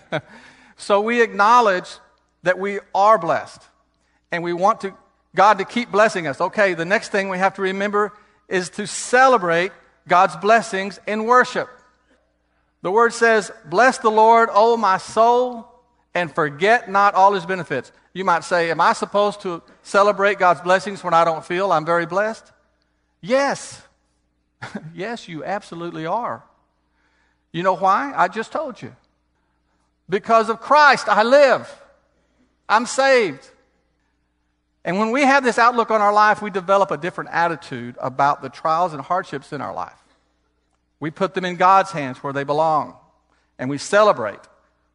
so 0.76 1.00
we 1.00 1.22
acknowledge 1.22 1.88
that 2.42 2.58
we 2.58 2.80
are 2.94 3.18
blessed 3.18 3.62
and 4.32 4.42
we 4.42 4.52
want 4.52 4.80
to, 4.80 4.94
God 5.34 5.58
to 5.58 5.64
keep 5.64 5.90
blessing 5.90 6.26
us. 6.26 6.40
Okay, 6.40 6.74
the 6.74 6.84
next 6.84 7.10
thing 7.10 7.28
we 7.28 7.38
have 7.38 7.54
to 7.54 7.62
remember 7.62 8.12
is 8.48 8.70
to 8.70 8.86
celebrate 8.86 9.72
God's 10.08 10.36
blessings 10.36 10.98
in 11.06 11.24
worship. 11.24 11.68
The 12.82 12.90
word 12.90 13.12
says, 13.12 13.52
Bless 13.66 13.98
the 13.98 14.10
Lord, 14.10 14.48
O 14.52 14.76
my 14.76 14.98
soul, 14.98 15.69
and 16.14 16.34
forget 16.34 16.90
not 16.90 17.14
all 17.14 17.32
his 17.32 17.46
benefits. 17.46 17.92
You 18.12 18.24
might 18.24 18.44
say, 18.44 18.70
Am 18.70 18.80
I 18.80 18.92
supposed 18.92 19.42
to 19.42 19.62
celebrate 19.82 20.38
God's 20.38 20.60
blessings 20.60 21.04
when 21.04 21.14
I 21.14 21.24
don't 21.24 21.44
feel 21.44 21.72
I'm 21.72 21.86
very 21.86 22.06
blessed? 22.06 22.50
Yes. 23.20 23.82
yes, 24.94 25.28
you 25.28 25.44
absolutely 25.44 26.06
are. 26.06 26.42
You 27.52 27.62
know 27.62 27.76
why? 27.76 28.12
I 28.14 28.28
just 28.28 28.52
told 28.52 28.80
you. 28.80 28.94
Because 30.08 30.48
of 30.48 30.60
Christ, 30.60 31.08
I 31.08 31.22
live. 31.22 31.72
I'm 32.68 32.86
saved. 32.86 33.48
And 34.84 34.98
when 34.98 35.10
we 35.10 35.22
have 35.22 35.44
this 35.44 35.58
outlook 35.58 35.90
on 35.90 36.00
our 36.00 36.12
life, 36.12 36.40
we 36.40 36.50
develop 36.50 36.90
a 36.90 36.96
different 36.96 37.30
attitude 37.32 37.96
about 38.00 38.42
the 38.42 38.48
trials 38.48 38.92
and 38.92 39.02
hardships 39.02 39.52
in 39.52 39.60
our 39.60 39.74
life. 39.74 39.92
We 40.98 41.10
put 41.10 41.34
them 41.34 41.44
in 41.44 41.56
God's 41.56 41.90
hands 41.90 42.18
where 42.22 42.32
they 42.32 42.44
belong. 42.44 42.96
And 43.58 43.68
we 43.68 43.78
celebrate 43.78 44.40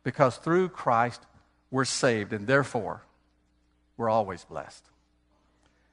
because 0.05 0.37
through 0.37 0.69
Christ 0.69 1.21
we're 1.69 1.83
saved, 1.83 2.31
and 2.31 2.47
therefore 2.47 3.01
we're 3.97 4.09
always 4.09 4.45
blessed. 4.45 4.85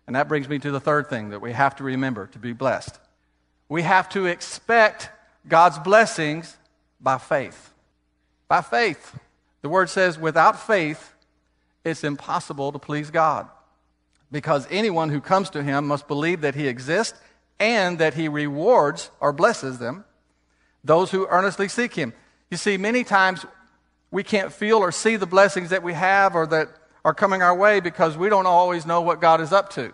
And 0.06 0.14
that 0.14 0.28
brings 0.28 0.48
me 0.48 0.60
to 0.60 0.70
the 0.70 0.78
third 0.78 1.08
thing 1.08 1.30
that 1.30 1.40
we 1.40 1.52
have 1.52 1.74
to 1.76 1.84
remember 1.84 2.28
to 2.28 2.38
be 2.38 2.52
blessed. 2.52 3.00
We 3.68 3.82
have 3.82 4.08
to 4.10 4.26
expect 4.26 5.10
God's 5.48 5.78
blessings 5.78 6.56
by 7.00 7.18
faith. 7.18 7.72
By 8.46 8.60
faith. 8.60 9.18
The 9.62 9.68
word 9.68 9.88
says, 9.88 10.18
without 10.18 10.60
faith, 10.60 11.14
it's 11.84 12.04
impossible 12.04 12.70
to 12.72 12.78
please 12.78 13.10
God. 13.10 13.48
Because 14.30 14.66
anyone 14.70 15.08
who 15.08 15.20
comes 15.20 15.50
to 15.50 15.62
him 15.62 15.86
must 15.86 16.06
believe 16.06 16.42
that 16.42 16.54
he 16.54 16.68
exists 16.68 17.18
and 17.58 17.98
that 17.98 18.14
he 18.14 18.28
rewards 18.28 19.10
or 19.20 19.32
blesses 19.32 19.78
them, 19.78 20.04
those 20.84 21.10
who 21.12 21.26
earnestly 21.28 21.68
seek 21.68 21.94
him. 21.94 22.12
You 22.50 22.56
see, 22.56 22.76
many 22.76 23.04
times 23.04 23.46
we 24.12 24.22
can't 24.22 24.52
feel 24.52 24.76
or 24.78 24.92
see 24.92 25.16
the 25.16 25.26
blessings 25.26 25.70
that 25.70 25.82
we 25.82 25.94
have 25.94 26.36
or 26.36 26.46
that 26.46 26.68
are 27.04 27.14
coming 27.14 27.42
our 27.42 27.54
way 27.54 27.80
because 27.80 28.16
we 28.16 28.28
don't 28.28 28.46
always 28.46 28.86
know 28.86 29.00
what 29.00 29.20
God 29.20 29.40
is 29.40 29.52
up 29.52 29.70
to. 29.70 29.92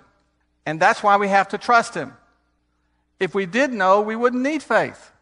And 0.67 0.79
that's 0.79 1.03
why 1.03 1.17
we 1.17 1.29
have 1.29 1.49
to 1.49 1.59
trust 1.59 1.95
him. 1.95 2.13
If 3.19 3.35
we 3.35 3.47
did 3.47 3.73
know, 3.73 4.03
we 4.03 4.17
wouldn't 4.17 4.43
need 4.43 4.63
faith. 4.63 5.13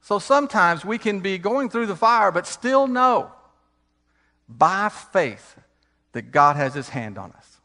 So 0.00 0.18
sometimes 0.18 0.84
we 0.84 0.96
can 0.96 1.20
be 1.20 1.38
going 1.38 1.68
through 1.68 1.86
the 1.86 1.96
fire, 1.96 2.30
but 2.30 2.46
still 2.46 2.86
know 2.86 3.32
by 4.48 4.88
faith 4.88 5.56
that 6.12 6.30
God 6.30 6.56
has 6.56 6.72
his 6.72 6.90
hand 6.90 7.18
on 7.18 7.32
us. 7.32 7.58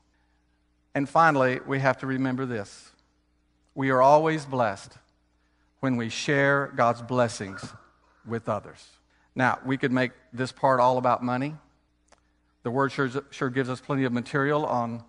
And 0.96 1.08
finally, 1.08 1.60
we 1.66 1.80
have 1.80 2.00
to 2.00 2.08
remember 2.08 2.46
this 2.46 2.92
we 3.76 3.92
are 3.92 4.02
always 4.02 4.46
blessed 4.46 4.98
when 5.80 5.96
we 5.96 6.10
share 6.10 6.74
God's 6.76 7.02
blessings 7.02 7.74
with 8.26 8.50
others. 8.50 8.86
Now, 9.36 9.60
we 9.66 9.78
could 9.78 9.92
make 9.92 10.12
this 10.34 10.52
part 10.52 10.80
all 10.80 10.98
about 10.98 11.24
money. 11.24 11.56
The 12.64 12.72
word 12.72 12.92
sure, 12.92 13.10
sure 13.30 13.50
gives 13.50 13.70
us 13.70 13.80
plenty 13.80 14.04
of 14.04 14.12
material 14.12 14.66
on 14.66 15.04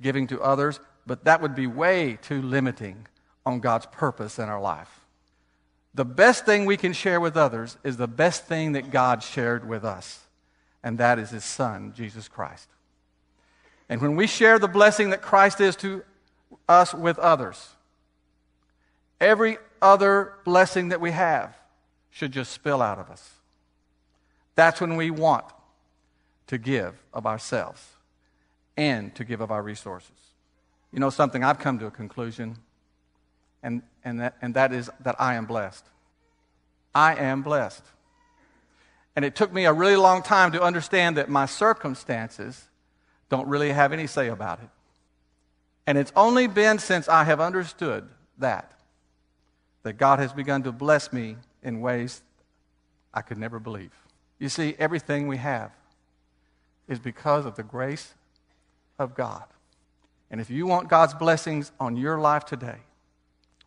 giving 0.00 0.26
to 0.28 0.40
others, 0.40 0.80
but 1.06 1.24
that 1.24 1.40
would 1.40 1.54
be 1.54 1.66
way 1.66 2.18
too 2.20 2.42
limiting 2.42 3.06
on 3.46 3.60
God's 3.60 3.86
purpose 3.86 4.38
in 4.38 4.48
our 4.48 4.60
life. 4.60 5.00
The 5.94 6.04
best 6.04 6.44
thing 6.44 6.64
we 6.64 6.76
can 6.76 6.92
share 6.92 7.20
with 7.20 7.36
others 7.36 7.78
is 7.84 7.96
the 7.96 8.08
best 8.08 8.46
thing 8.46 8.72
that 8.72 8.90
God 8.90 9.22
shared 9.22 9.68
with 9.68 9.84
us, 9.84 10.26
and 10.82 10.98
that 10.98 11.18
is 11.18 11.30
His 11.30 11.44
Son, 11.44 11.92
Jesus 11.94 12.26
Christ. 12.26 12.68
And 13.88 14.00
when 14.00 14.16
we 14.16 14.26
share 14.26 14.58
the 14.58 14.66
blessing 14.66 15.10
that 15.10 15.22
Christ 15.22 15.60
is 15.60 15.76
to 15.76 16.02
us 16.68 16.92
with 16.92 17.18
others, 17.18 17.68
every 19.20 19.58
other 19.80 20.32
blessing 20.44 20.88
that 20.88 21.00
we 21.00 21.12
have 21.12 21.56
should 22.14 22.30
just 22.30 22.52
spill 22.52 22.80
out 22.80 23.00
of 23.00 23.10
us. 23.10 23.28
That's 24.54 24.80
when 24.80 24.94
we 24.94 25.10
want 25.10 25.44
to 26.46 26.58
give 26.58 26.94
of 27.12 27.26
ourselves 27.26 27.84
and 28.76 29.12
to 29.16 29.24
give 29.24 29.40
of 29.40 29.50
our 29.50 29.60
resources. 29.60 30.12
You 30.92 31.00
know 31.00 31.10
something, 31.10 31.42
I've 31.42 31.58
come 31.58 31.80
to 31.80 31.86
a 31.86 31.90
conclusion, 31.90 32.56
and, 33.64 33.82
and, 34.04 34.20
that, 34.20 34.36
and 34.40 34.54
that 34.54 34.72
is 34.72 34.88
that 35.00 35.16
I 35.18 35.34
am 35.34 35.46
blessed. 35.46 35.84
I 36.94 37.16
am 37.16 37.42
blessed. 37.42 37.82
And 39.16 39.24
it 39.24 39.34
took 39.34 39.52
me 39.52 39.64
a 39.64 39.72
really 39.72 39.96
long 39.96 40.22
time 40.22 40.52
to 40.52 40.62
understand 40.62 41.16
that 41.16 41.28
my 41.28 41.46
circumstances 41.46 42.68
don't 43.28 43.48
really 43.48 43.72
have 43.72 43.92
any 43.92 44.06
say 44.06 44.28
about 44.28 44.60
it. 44.60 44.68
And 45.88 45.98
it's 45.98 46.12
only 46.14 46.46
been 46.46 46.78
since 46.78 47.08
I 47.08 47.24
have 47.24 47.40
understood 47.40 48.08
that 48.38 48.70
that 49.82 49.94
God 49.94 50.18
has 50.18 50.32
begun 50.32 50.62
to 50.62 50.72
bless 50.72 51.12
me 51.12 51.36
in 51.64 51.80
ways 51.80 52.22
I 53.12 53.22
could 53.22 53.38
never 53.38 53.58
believe. 53.58 53.92
You 54.38 54.48
see, 54.48 54.74
everything 54.78 55.26
we 55.26 55.38
have 55.38 55.72
is 56.86 56.98
because 56.98 57.46
of 57.46 57.56
the 57.56 57.62
grace 57.62 58.14
of 58.98 59.14
God. 59.14 59.44
And 60.30 60.40
if 60.40 60.50
you 60.50 60.66
want 60.66 60.88
God's 60.88 61.14
blessings 61.14 61.72
on 61.80 61.96
your 61.96 62.18
life 62.18 62.44
today, 62.44 62.78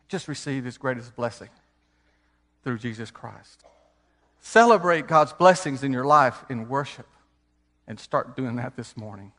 just 0.08 0.28
receive 0.28 0.64
His 0.64 0.78
greatest 0.78 1.16
blessing 1.16 1.48
through 2.62 2.78
Jesus 2.78 3.10
Christ. 3.10 3.64
Celebrate 4.40 5.06
God's 5.06 5.32
blessings 5.32 5.82
in 5.82 5.92
your 5.92 6.04
life 6.04 6.44
in 6.48 6.68
worship 6.68 7.06
and 7.86 7.98
start 7.98 8.36
doing 8.36 8.56
that 8.56 8.76
this 8.76 8.96
morning. 8.96 9.32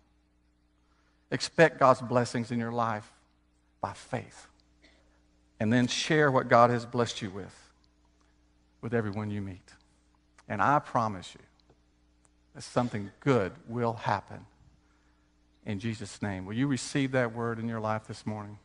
Expect 1.31 1.79
God's 1.79 2.01
blessings 2.01 2.51
in 2.51 2.59
your 2.59 2.71
life 2.71 3.11
by 3.81 3.93
faith. 3.93 4.47
And 5.59 5.71
then 5.71 5.87
share 5.87 6.31
what 6.31 6.47
God 6.47 6.69
has 6.69 6.85
blessed 6.85 7.21
you 7.21 7.29
with 7.29 7.68
with 8.81 8.93
everyone 8.93 9.29
you 9.29 9.41
meet. 9.41 9.73
And 10.47 10.61
I 10.61 10.79
promise 10.79 11.33
you 11.33 11.45
that 12.55 12.63
something 12.63 13.11
good 13.19 13.51
will 13.67 13.93
happen 13.93 14.45
in 15.65 15.79
Jesus' 15.79 16.21
name. 16.21 16.45
Will 16.45 16.53
you 16.53 16.67
receive 16.67 17.11
that 17.11 17.33
word 17.33 17.59
in 17.59 17.67
your 17.67 17.79
life 17.79 18.07
this 18.07 18.25
morning? 18.25 18.57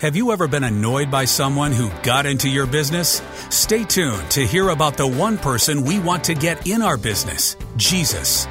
Have 0.00 0.16
you 0.16 0.32
ever 0.32 0.48
been 0.48 0.64
annoyed 0.64 1.10
by 1.10 1.26
someone 1.26 1.72
who 1.72 1.90
got 2.02 2.24
into 2.24 2.48
your 2.48 2.66
business? 2.66 3.20
Stay 3.50 3.84
tuned 3.84 4.30
to 4.30 4.46
hear 4.46 4.70
about 4.70 4.96
the 4.96 5.06
one 5.06 5.36
person 5.36 5.84
we 5.84 5.98
want 5.98 6.24
to 6.24 6.34
get 6.34 6.66
in 6.66 6.80
our 6.80 6.96
business 6.96 7.54
Jesus. 7.76 8.46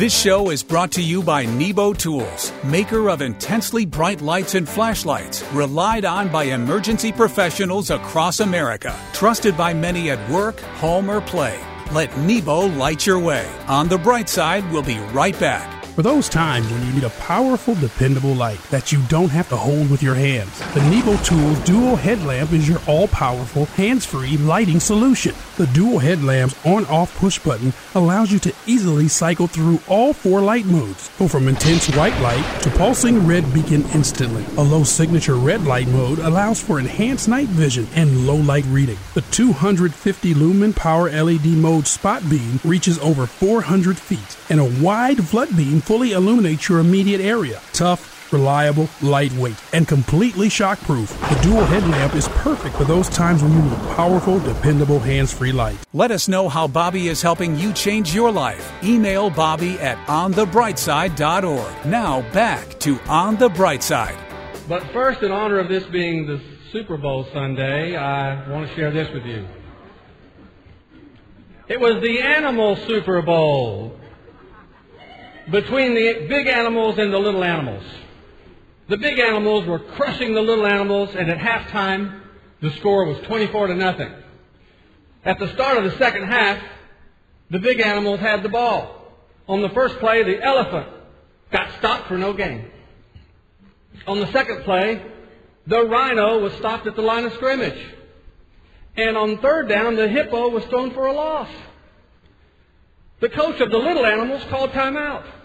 This 0.00 0.18
show 0.18 0.48
is 0.48 0.62
brought 0.62 0.92
to 0.92 1.02
you 1.02 1.22
by 1.22 1.44
Nebo 1.44 1.92
Tools, 1.92 2.54
maker 2.64 3.10
of 3.10 3.20
intensely 3.20 3.84
bright 3.84 4.22
lights 4.22 4.54
and 4.54 4.66
flashlights, 4.66 5.44
relied 5.52 6.06
on 6.06 6.30
by 6.30 6.44
emergency 6.44 7.12
professionals 7.12 7.90
across 7.90 8.40
America, 8.40 8.98
trusted 9.12 9.58
by 9.58 9.74
many 9.74 10.08
at 10.08 10.30
work, 10.30 10.58
home, 10.80 11.10
or 11.10 11.20
play. 11.20 11.60
Let 11.92 12.16
Nebo 12.16 12.60
light 12.60 13.04
your 13.04 13.18
way. 13.18 13.46
On 13.68 13.88
the 13.88 13.98
bright 13.98 14.30
side, 14.30 14.64
we'll 14.72 14.82
be 14.82 14.98
right 15.12 15.38
back. 15.38 15.84
For 15.84 16.00
those 16.00 16.30
times 16.30 16.70
when 16.70 16.86
you 16.86 16.94
need 16.94 17.04
a 17.04 17.10
powerful, 17.10 17.74
dependable 17.74 18.32
light 18.32 18.62
that 18.70 18.90
you 18.92 19.02
don't 19.08 19.28
have 19.28 19.50
to 19.50 19.56
hold 19.56 19.90
with 19.90 20.02
your 20.02 20.14
hands, 20.14 20.58
the 20.72 20.80
Nebo 20.88 21.18
Tools 21.18 21.58
Dual 21.64 21.96
Headlamp 21.96 22.54
is 22.54 22.66
your 22.66 22.80
all 22.86 23.08
powerful, 23.08 23.66
hands 23.66 24.06
free 24.06 24.38
lighting 24.38 24.80
solution. 24.80 25.34
The 25.60 25.66
dual 25.66 25.98
headlamp's 25.98 26.56
on 26.64 26.86
off 26.86 27.14
push 27.18 27.38
button 27.38 27.74
allows 27.94 28.32
you 28.32 28.38
to 28.38 28.54
easily 28.64 29.08
cycle 29.08 29.46
through 29.46 29.78
all 29.88 30.14
four 30.14 30.40
light 30.40 30.64
modes. 30.64 31.10
Go 31.18 31.28
from 31.28 31.48
intense 31.48 31.94
white 31.94 32.18
light 32.22 32.62
to 32.62 32.70
pulsing 32.70 33.26
red 33.26 33.52
beacon 33.52 33.84
instantly. 33.92 34.42
A 34.56 34.62
low 34.62 34.84
signature 34.84 35.34
red 35.34 35.66
light 35.66 35.86
mode 35.88 36.18
allows 36.20 36.62
for 36.62 36.80
enhanced 36.80 37.28
night 37.28 37.48
vision 37.48 37.86
and 37.94 38.26
low 38.26 38.36
light 38.36 38.64
reading. 38.68 38.96
The 39.12 39.20
250 39.20 40.32
lumen 40.32 40.72
power 40.72 41.10
LED 41.10 41.48
mode 41.48 41.86
spot 41.86 42.22
beam 42.30 42.58
reaches 42.64 42.98
over 43.00 43.26
400 43.26 43.98
feet, 43.98 44.38
and 44.48 44.60
a 44.60 44.82
wide 44.82 45.22
flood 45.28 45.54
beam 45.54 45.82
fully 45.82 46.12
illuminates 46.12 46.70
your 46.70 46.78
immediate 46.78 47.20
area. 47.20 47.60
Tough, 47.74 48.09
reliable, 48.32 48.88
lightweight, 49.02 49.56
and 49.72 49.86
completely 49.86 50.48
shockproof. 50.48 51.08
The 51.28 51.42
dual 51.42 51.64
headlamp 51.64 52.14
is 52.14 52.28
perfect 52.28 52.76
for 52.76 52.84
those 52.84 53.08
times 53.08 53.42
when 53.42 53.52
you 53.52 53.62
need 53.62 53.72
a 53.72 53.94
powerful, 53.94 54.38
dependable, 54.40 54.98
hands 54.98 55.32
free 55.32 55.52
light. 55.52 55.76
Let 55.92 56.10
us 56.10 56.28
know 56.28 56.48
how 56.48 56.66
Bobby 56.68 57.08
is 57.08 57.22
helping 57.22 57.56
you 57.56 57.72
change 57.72 58.14
your 58.14 58.30
life. 58.30 58.72
Email 58.82 59.30
Bobby 59.30 59.78
at 59.80 59.98
onthebrightside.org. 60.06 61.86
Now 61.86 62.22
back 62.32 62.78
to 62.80 63.00
On 63.08 63.36
the 63.36 63.48
Bright 63.48 63.82
Side. 63.82 64.18
But 64.68 64.82
first, 64.92 65.22
in 65.22 65.32
honor 65.32 65.58
of 65.58 65.68
this 65.68 65.84
being 65.84 66.26
the 66.26 66.40
Super 66.72 66.96
Bowl 66.96 67.26
Sunday, 67.32 67.96
I 67.96 68.48
want 68.48 68.68
to 68.68 68.74
share 68.76 68.92
this 68.92 69.12
with 69.12 69.24
you. 69.26 69.46
It 71.66 71.80
was 71.80 72.02
the 72.02 72.20
animal 72.20 72.76
Super 72.76 73.22
Bowl 73.22 73.96
between 75.50 75.94
the 75.94 76.26
big 76.28 76.46
animals 76.46 76.98
and 76.98 77.12
the 77.12 77.18
little 77.18 77.42
animals. 77.42 77.84
The 78.90 78.96
big 78.96 79.20
animals 79.20 79.66
were 79.66 79.78
crushing 79.78 80.34
the 80.34 80.40
little 80.40 80.66
animals, 80.66 81.14
and 81.14 81.30
at 81.30 81.38
halftime, 81.38 82.22
the 82.60 82.72
score 82.72 83.04
was 83.04 83.18
24 83.18 83.68
to 83.68 83.74
nothing. 83.76 84.12
At 85.24 85.38
the 85.38 85.46
start 85.54 85.78
of 85.78 85.84
the 85.84 85.96
second 85.96 86.24
half, 86.24 86.60
the 87.50 87.60
big 87.60 87.78
animals 87.78 88.18
had 88.18 88.42
the 88.42 88.48
ball. 88.48 89.14
On 89.46 89.62
the 89.62 89.68
first 89.68 90.00
play, 90.00 90.24
the 90.24 90.42
elephant 90.42 90.88
got 91.52 91.70
stopped 91.78 92.08
for 92.08 92.18
no 92.18 92.32
gain. 92.32 92.68
On 94.08 94.18
the 94.18 94.32
second 94.32 94.64
play, 94.64 95.00
the 95.68 95.84
rhino 95.84 96.40
was 96.40 96.52
stopped 96.54 96.88
at 96.88 96.96
the 96.96 97.02
line 97.02 97.24
of 97.24 97.32
scrimmage. 97.34 97.80
And 98.96 99.16
on 99.16 99.38
third 99.38 99.68
down, 99.68 99.94
the 99.94 100.08
hippo 100.08 100.48
was 100.48 100.64
thrown 100.64 100.90
for 100.94 101.06
a 101.06 101.12
loss. 101.12 101.48
The 103.20 103.28
coach 103.28 103.60
of 103.60 103.70
the 103.70 103.78
little 103.78 104.04
animals 104.04 104.42
called 104.50 104.72
timeout. 104.72 105.39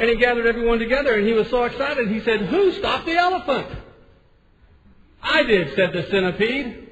And 0.00 0.10
he 0.10 0.16
gathered 0.16 0.46
everyone 0.46 0.78
together 0.78 1.14
and 1.14 1.26
he 1.26 1.32
was 1.32 1.48
so 1.48 1.64
excited. 1.64 2.08
He 2.08 2.20
said, 2.20 2.40
Who 2.42 2.72
stopped 2.72 3.06
the 3.06 3.16
elephant? 3.16 3.68
I 5.22 5.42
did, 5.42 5.74
said 5.74 5.92
the 5.92 6.06
centipede. 6.10 6.88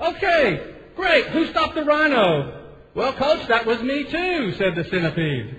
Okay, 0.00 0.74
great. 0.94 1.26
Who 1.28 1.46
stopped 1.46 1.74
the 1.74 1.84
rhino? 1.84 2.66
Well, 2.94 3.12
coach, 3.14 3.46
that 3.48 3.66
was 3.66 3.80
me 3.82 4.04
too, 4.04 4.52
said 4.52 4.74
the 4.74 4.84
centipede. 4.84 5.56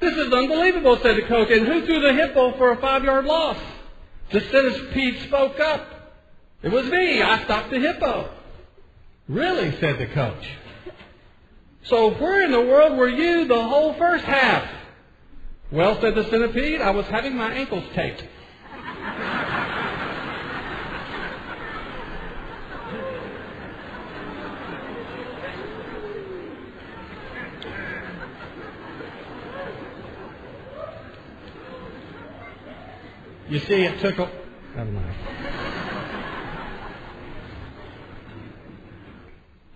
This 0.00 0.16
is 0.16 0.32
unbelievable, 0.32 0.98
said 0.98 1.16
the 1.16 1.22
coach. 1.22 1.50
And 1.50 1.66
who 1.66 1.84
threw 1.84 2.00
the 2.00 2.14
hippo 2.14 2.56
for 2.56 2.72
a 2.72 2.76
five 2.76 3.04
yard 3.04 3.24
loss? 3.24 3.58
The 4.30 4.40
centipede 4.40 5.22
spoke 5.22 5.58
up. 5.58 5.86
It 6.62 6.70
was 6.70 6.86
me. 6.86 7.22
I 7.22 7.42
stopped 7.44 7.70
the 7.70 7.80
hippo. 7.80 8.30
Really, 9.28 9.72
said 9.78 9.98
the 9.98 10.06
coach. 10.06 10.48
So 11.84 12.10
where 12.10 12.44
in 12.44 12.52
the 12.52 12.60
world 12.60 12.98
were 12.98 13.08
you 13.08 13.46
the 13.46 13.62
whole 13.62 13.94
first 13.94 14.24
half? 14.24 14.68
Well, 15.70 16.00
said 16.00 16.14
the 16.14 16.24
centipede, 16.30 16.80
I 16.80 16.90
was 16.90 17.06
having 17.06 17.36
my 17.36 17.52
ankles 17.52 17.84
taped. 17.94 18.24
You 33.50 33.58
see, 33.60 33.82
it 33.84 34.00
took 34.00 34.18
a. 34.18 34.30
Never 34.76 34.90
mind. 34.90 35.14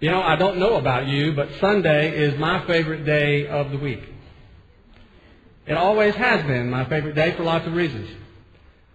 You 0.00 0.10
know, 0.10 0.20
I 0.20 0.36
don't 0.36 0.58
know 0.58 0.76
about 0.76 1.06
you, 1.06 1.32
but 1.32 1.48
Sunday 1.60 2.16
is 2.16 2.38
my 2.38 2.66
favorite 2.66 3.04
day 3.04 3.46
of 3.46 3.70
the 3.70 3.78
week. 3.78 4.11
It 5.66 5.74
always 5.74 6.14
has 6.14 6.44
been 6.46 6.70
my 6.70 6.84
favorite 6.86 7.14
day 7.14 7.32
for 7.36 7.44
lots 7.44 7.66
of 7.66 7.74
reasons. 7.74 8.08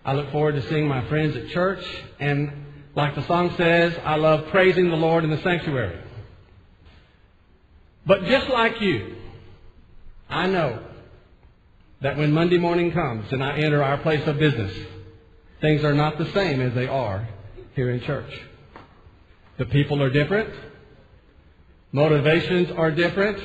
I 0.04 0.14
look 0.14 0.32
forward 0.32 0.56
to 0.56 0.68
seeing 0.70 0.88
my 0.88 1.08
friends 1.08 1.36
at 1.36 1.50
church, 1.50 1.86
and 2.20 2.66
like 2.96 3.16
the 3.16 3.26
song 3.28 3.54
says, 3.58 3.98
I 4.04 4.16
love 4.16 4.48
praising 4.50 4.90
the 4.90 4.96
Lord 4.96 5.24
in 5.24 5.30
the 5.30 5.42
sanctuary. 5.42 6.00
But 8.06 8.24
just 8.26 8.50
like 8.50 8.82
you, 8.82 9.16
I 10.30 10.48
know 10.48 10.84
that 12.02 12.18
when 12.18 12.32
Monday 12.32 12.58
morning 12.58 12.92
comes 12.92 13.32
and 13.32 13.44
I 13.44 13.58
enter 13.58 13.84
our 13.84 13.98
place 13.98 14.26
of 14.28 14.38
business, 14.38 14.74
things 15.62 15.84
are 15.84 15.94
not 15.94 16.18
the 16.18 16.32
same 16.32 16.62
as 16.62 16.74
they 16.74 16.88
are 16.88 17.28
here 17.76 17.92
in 17.92 18.02
church. 18.02 18.32
The 19.58 19.66
people 19.66 20.02
are 20.02 20.10
different. 20.10 20.54
Motivations 21.92 22.72
are 22.72 22.92
different. 22.92 23.40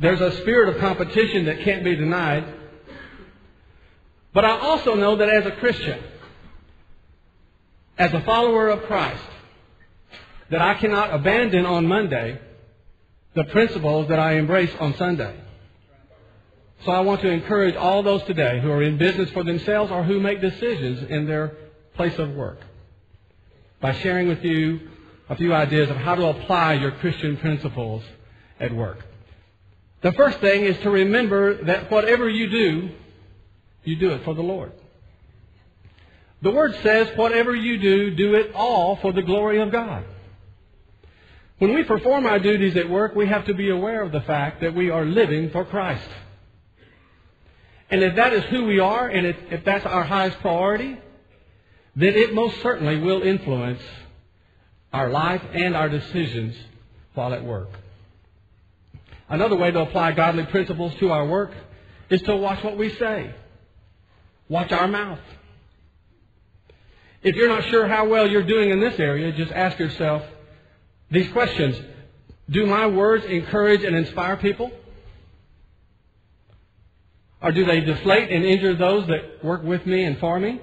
There's 0.00 0.20
a 0.20 0.32
spirit 0.38 0.74
of 0.74 0.80
competition 0.80 1.44
that 1.44 1.60
can't 1.60 1.84
be 1.84 1.94
denied. 1.94 2.44
But 4.32 4.44
I 4.44 4.58
also 4.58 4.94
know 4.94 5.16
that 5.16 5.28
as 5.28 5.46
a 5.46 5.50
Christian, 5.52 6.02
as 7.98 8.12
a 8.12 8.20
follower 8.22 8.68
of 8.68 8.84
Christ, 8.84 9.22
that 10.50 10.62
I 10.62 10.74
cannot 10.74 11.12
abandon 11.12 11.66
on 11.66 11.86
Monday 11.86 12.40
the 13.34 13.44
principles 13.44 14.08
that 14.08 14.18
I 14.18 14.34
embrace 14.34 14.72
on 14.80 14.96
Sunday. 14.96 15.34
So 16.84 16.92
I 16.92 17.00
want 17.00 17.20
to 17.20 17.28
encourage 17.28 17.76
all 17.76 18.02
those 18.02 18.22
today 18.22 18.60
who 18.60 18.70
are 18.70 18.82
in 18.82 18.96
business 18.96 19.30
for 19.30 19.44
themselves 19.44 19.92
or 19.92 20.02
who 20.02 20.18
make 20.18 20.40
decisions 20.40 21.10
in 21.10 21.26
their 21.26 21.52
place 21.94 22.18
of 22.18 22.30
work 22.30 22.58
by 23.80 23.92
sharing 24.00 24.28
with 24.28 24.42
you 24.42 24.88
a 25.28 25.36
few 25.36 25.52
ideas 25.52 25.90
of 25.90 25.96
how 25.96 26.14
to 26.14 26.26
apply 26.26 26.74
your 26.74 26.92
Christian 26.92 27.36
principles 27.36 28.02
at 28.58 28.74
work. 28.74 29.04
The 30.02 30.12
first 30.12 30.40
thing 30.40 30.64
is 30.64 30.78
to 30.78 30.90
remember 30.90 31.64
that 31.64 31.90
whatever 31.90 32.28
you 32.28 32.48
do, 32.48 32.90
you 33.84 33.96
do 33.96 34.12
it 34.12 34.24
for 34.24 34.34
the 34.34 34.42
Lord. 34.42 34.72
The 36.42 36.50
Word 36.50 36.74
says, 36.82 37.08
whatever 37.16 37.54
you 37.54 37.78
do, 37.78 38.14
do 38.14 38.34
it 38.34 38.52
all 38.54 38.96
for 38.96 39.12
the 39.12 39.22
glory 39.22 39.60
of 39.60 39.70
God. 39.70 40.04
When 41.58 41.74
we 41.74 41.84
perform 41.84 42.24
our 42.24 42.38
duties 42.38 42.76
at 42.76 42.88
work, 42.88 43.14
we 43.14 43.26
have 43.26 43.44
to 43.46 43.54
be 43.54 43.68
aware 43.68 44.00
of 44.00 44.12
the 44.12 44.22
fact 44.22 44.62
that 44.62 44.74
we 44.74 44.88
are 44.88 45.04
living 45.04 45.50
for 45.50 45.66
Christ. 45.66 46.08
And 47.90 48.02
if 48.02 48.16
that 48.16 48.32
is 48.32 48.44
who 48.44 48.64
we 48.64 48.78
are, 48.78 49.08
and 49.08 49.26
if, 49.26 49.36
if 49.50 49.64
that's 49.64 49.84
our 49.84 50.04
highest 50.04 50.38
priority, 50.38 50.96
then 51.96 52.14
it 52.14 52.32
most 52.32 52.62
certainly 52.62 52.98
will 52.98 53.20
influence 53.20 53.82
our 54.92 55.10
life 55.10 55.42
and 55.52 55.76
our 55.76 55.90
decisions 55.90 56.56
while 57.14 57.34
at 57.34 57.44
work. 57.44 57.68
Another 59.30 59.56
way 59.56 59.70
to 59.70 59.80
apply 59.80 60.12
godly 60.12 60.44
principles 60.46 60.92
to 60.96 61.12
our 61.12 61.24
work 61.24 61.52
is 62.10 62.20
to 62.22 62.36
watch 62.36 62.62
what 62.64 62.76
we 62.76 62.90
say. 62.96 63.32
Watch 64.48 64.72
our 64.72 64.88
mouth. 64.88 65.20
If 67.22 67.36
you're 67.36 67.48
not 67.48 67.64
sure 67.66 67.86
how 67.86 68.08
well 68.08 68.28
you're 68.28 68.42
doing 68.42 68.70
in 68.70 68.80
this 68.80 68.98
area, 68.98 69.30
just 69.32 69.52
ask 69.52 69.78
yourself 69.78 70.24
these 71.10 71.30
questions. 71.32 71.80
Do 72.48 72.66
my 72.66 72.88
words 72.88 73.24
encourage 73.24 73.84
and 73.84 73.94
inspire 73.94 74.36
people? 74.36 74.72
Or 77.40 77.52
do 77.52 77.64
they 77.64 77.80
deflate 77.80 78.30
and 78.30 78.44
injure 78.44 78.74
those 78.74 79.06
that 79.06 79.44
work 79.44 79.62
with 79.62 79.86
me 79.86 80.04
and 80.04 80.18
for 80.18 80.40
me? 80.40 80.60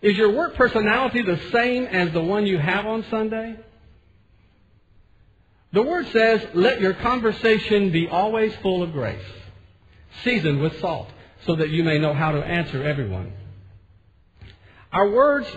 Is 0.00 0.16
your 0.16 0.32
work 0.32 0.54
personality 0.54 1.22
the 1.22 1.38
same 1.52 1.84
as 1.84 2.12
the 2.12 2.22
one 2.22 2.46
you 2.46 2.58
have 2.58 2.86
on 2.86 3.04
Sunday? 3.10 3.56
The 5.72 5.82
Word 5.82 6.06
says, 6.08 6.46
let 6.54 6.80
your 6.80 6.94
conversation 6.94 7.90
be 7.90 8.08
always 8.08 8.54
full 8.56 8.82
of 8.82 8.92
grace, 8.92 9.24
seasoned 10.22 10.60
with 10.60 10.78
salt, 10.80 11.08
so 11.46 11.56
that 11.56 11.70
you 11.70 11.82
may 11.82 11.98
know 11.98 12.12
how 12.12 12.32
to 12.32 12.44
answer 12.44 12.82
everyone. 12.82 13.32
Our 14.92 15.10
words 15.10 15.48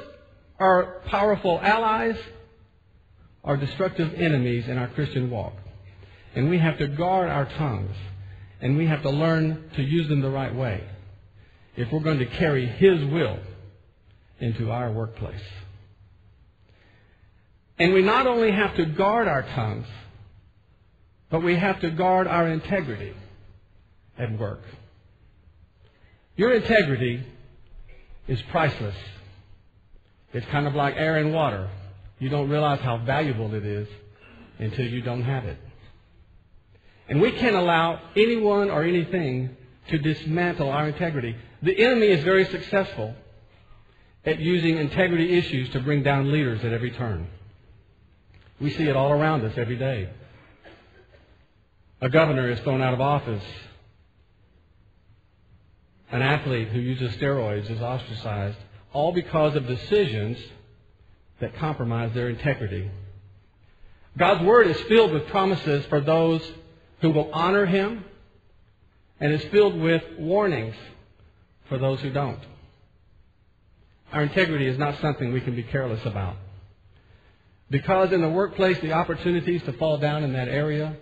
are 0.58 1.02
powerful 1.08 1.60
allies 1.62 2.18
are 3.44 3.58
destructive 3.58 4.14
enemies 4.16 4.68
in 4.68 4.78
our 4.78 4.88
Christian 4.88 5.30
walk. 5.30 5.54
And 6.34 6.50
we 6.50 6.58
have 6.60 6.78
to 6.80 6.88
guard 6.88 7.30
our 7.30 7.46
tongues 7.46 7.96
and 8.62 8.78
we 8.78 8.88
have 8.88 9.02
to 9.04 9.10
learn 9.10 9.70
to 9.76 9.84
use 9.84 10.08
them 10.08 10.22
the 10.22 10.30
right 10.30 10.54
way 10.54 10.84
if 11.76 11.92
we're 11.92 12.00
going 12.00 12.20
to 12.20 12.26
carry 12.26 12.66
His 12.66 13.04
will 13.06 13.38
into 14.40 14.72
our 14.72 14.92
workplace. 14.92 15.44
And 17.78 17.94
we 17.94 18.02
not 18.02 18.26
only 18.26 18.52
have 18.52 18.76
to 18.78 18.86
guard 18.86 19.28
our 19.28 19.44
tongues, 19.44 19.88
but 21.30 21.44
we 21.44 21.56
have 21.56 21.80
to 21.82 21.90
guard 21.92 22.28
our 22.28 22.48
integrity 22.48 23.14
at 24.18 24.38
work. 24.38 24.62
Your 26.36 26.54
integrity 26.54 27.24
is 28.28 28.42
priceless. 28.52 28.96
It's 30.34 30.46
kind 30.48 30.68
of 30.68 30.76
like 30.76 30.96
air 30.98 31.18
and 31.18 31.34
water. 31.34 31.70
You 32.20 32.30
don't 32.30 32.50
realize 32.50 32.80
how 32.82 32.98
valuable 32.98 33.54
it 33.54 33.66
is 33.66 33.88
until 34.60 34.86
you 34.86 35.02
don't 35.02 35.24
have 35.24 35.46
it. 35.46 35.58
And 37.08 37.22
we 37.22 37.32
can't 37.32 37.56
allow 37.56 38.00
anyone 38.16 38.70
or 38.70 38.84
anything 38.84 39.56
to 39.90 39.98
dismantle 39.98 40.70
our 40.70 40.88
integrity. 40.88 41.36
The 41.62 41.78
enemy 41.84 42.08
is 42.08 42.24
very 42.24 42.46
successful 42.46 43.16
at 44.26 44.40
using 44.40 44.78
integrity 44.78 45.38
issues 45.38 45.70
to 45.72 45.80
bring 45.80 46.04
down 46.04 46.32
leaders 46.32 46.64
at 46.64 46.74
every 46.74 46.92
turn. 46.92 47.28
We 48.60 48.72
see 48.72 48.88
it 48.88 48.96
all 48.96 49.12
around 49.12 49.46
us 49.46 49.54
every 49.58 49.78
day. 49.78 50.10
A 52.06 52.10
governor 52.10 52.52
is 52.52 52.60
thrown 52.60 52.84
out 52.84 52.94
of 52.94 53.02
office. 53.02 53.44
An 56.12 56.22
athlete 56.22 56.68
who 56.68 56.80
uses 56.80 57.16
steroids 57.16 57.68
is 57.68 57.82
ostracized, 57.82 58.60
all 58.94 59.12
because 59.12 59.56
of 59.56 59.66
decisions 59.66 60.38
that 61.40 61.56
compromise 61.56 62.14
their 62.14 62.30
integrity. 62.30 62.92
God's 64.20 64.44
Word 64.46 64.68
is 64.68 64.80
filled 64.82 65.14
with 65.14 65.26
promises 65.30 65.84
for 65.88 66.00
those 66.00 66.48
who 67.02 67.10
will 67.10 67.32
honor 67.34 67.66
him 67.66 68.06
and 69.20 69.34
is 69.34 69.44
filled 69.46 69.76
with 69.76 70.04
warnings 70.20 70.76
for 71.70 71.80
those 71.80 72.02
who 72.02 72.12
don't. 72.12 72.40
Our 74.14 74.22
integrity 74.22 74.68
is 74.68 74.78
not 74.78 75.02
something 75.02 75.34
we 75.34 75.42
can 75.42 75.56
be 75.56 75.64
careless 75.64 76.06
about. 76.06 76.36
Because 77.72 78.12
in 78.12 78.22
the 78.22 78.30
workplace, 78.30 78.80
the 78.82 78.94
opportunities 78.94 79.64
to 79.64 79.74
fall 79.74 79.98
down 79.98 80.24
in 80.24 80.34
that 80.34 80.50
area 80.50 80.98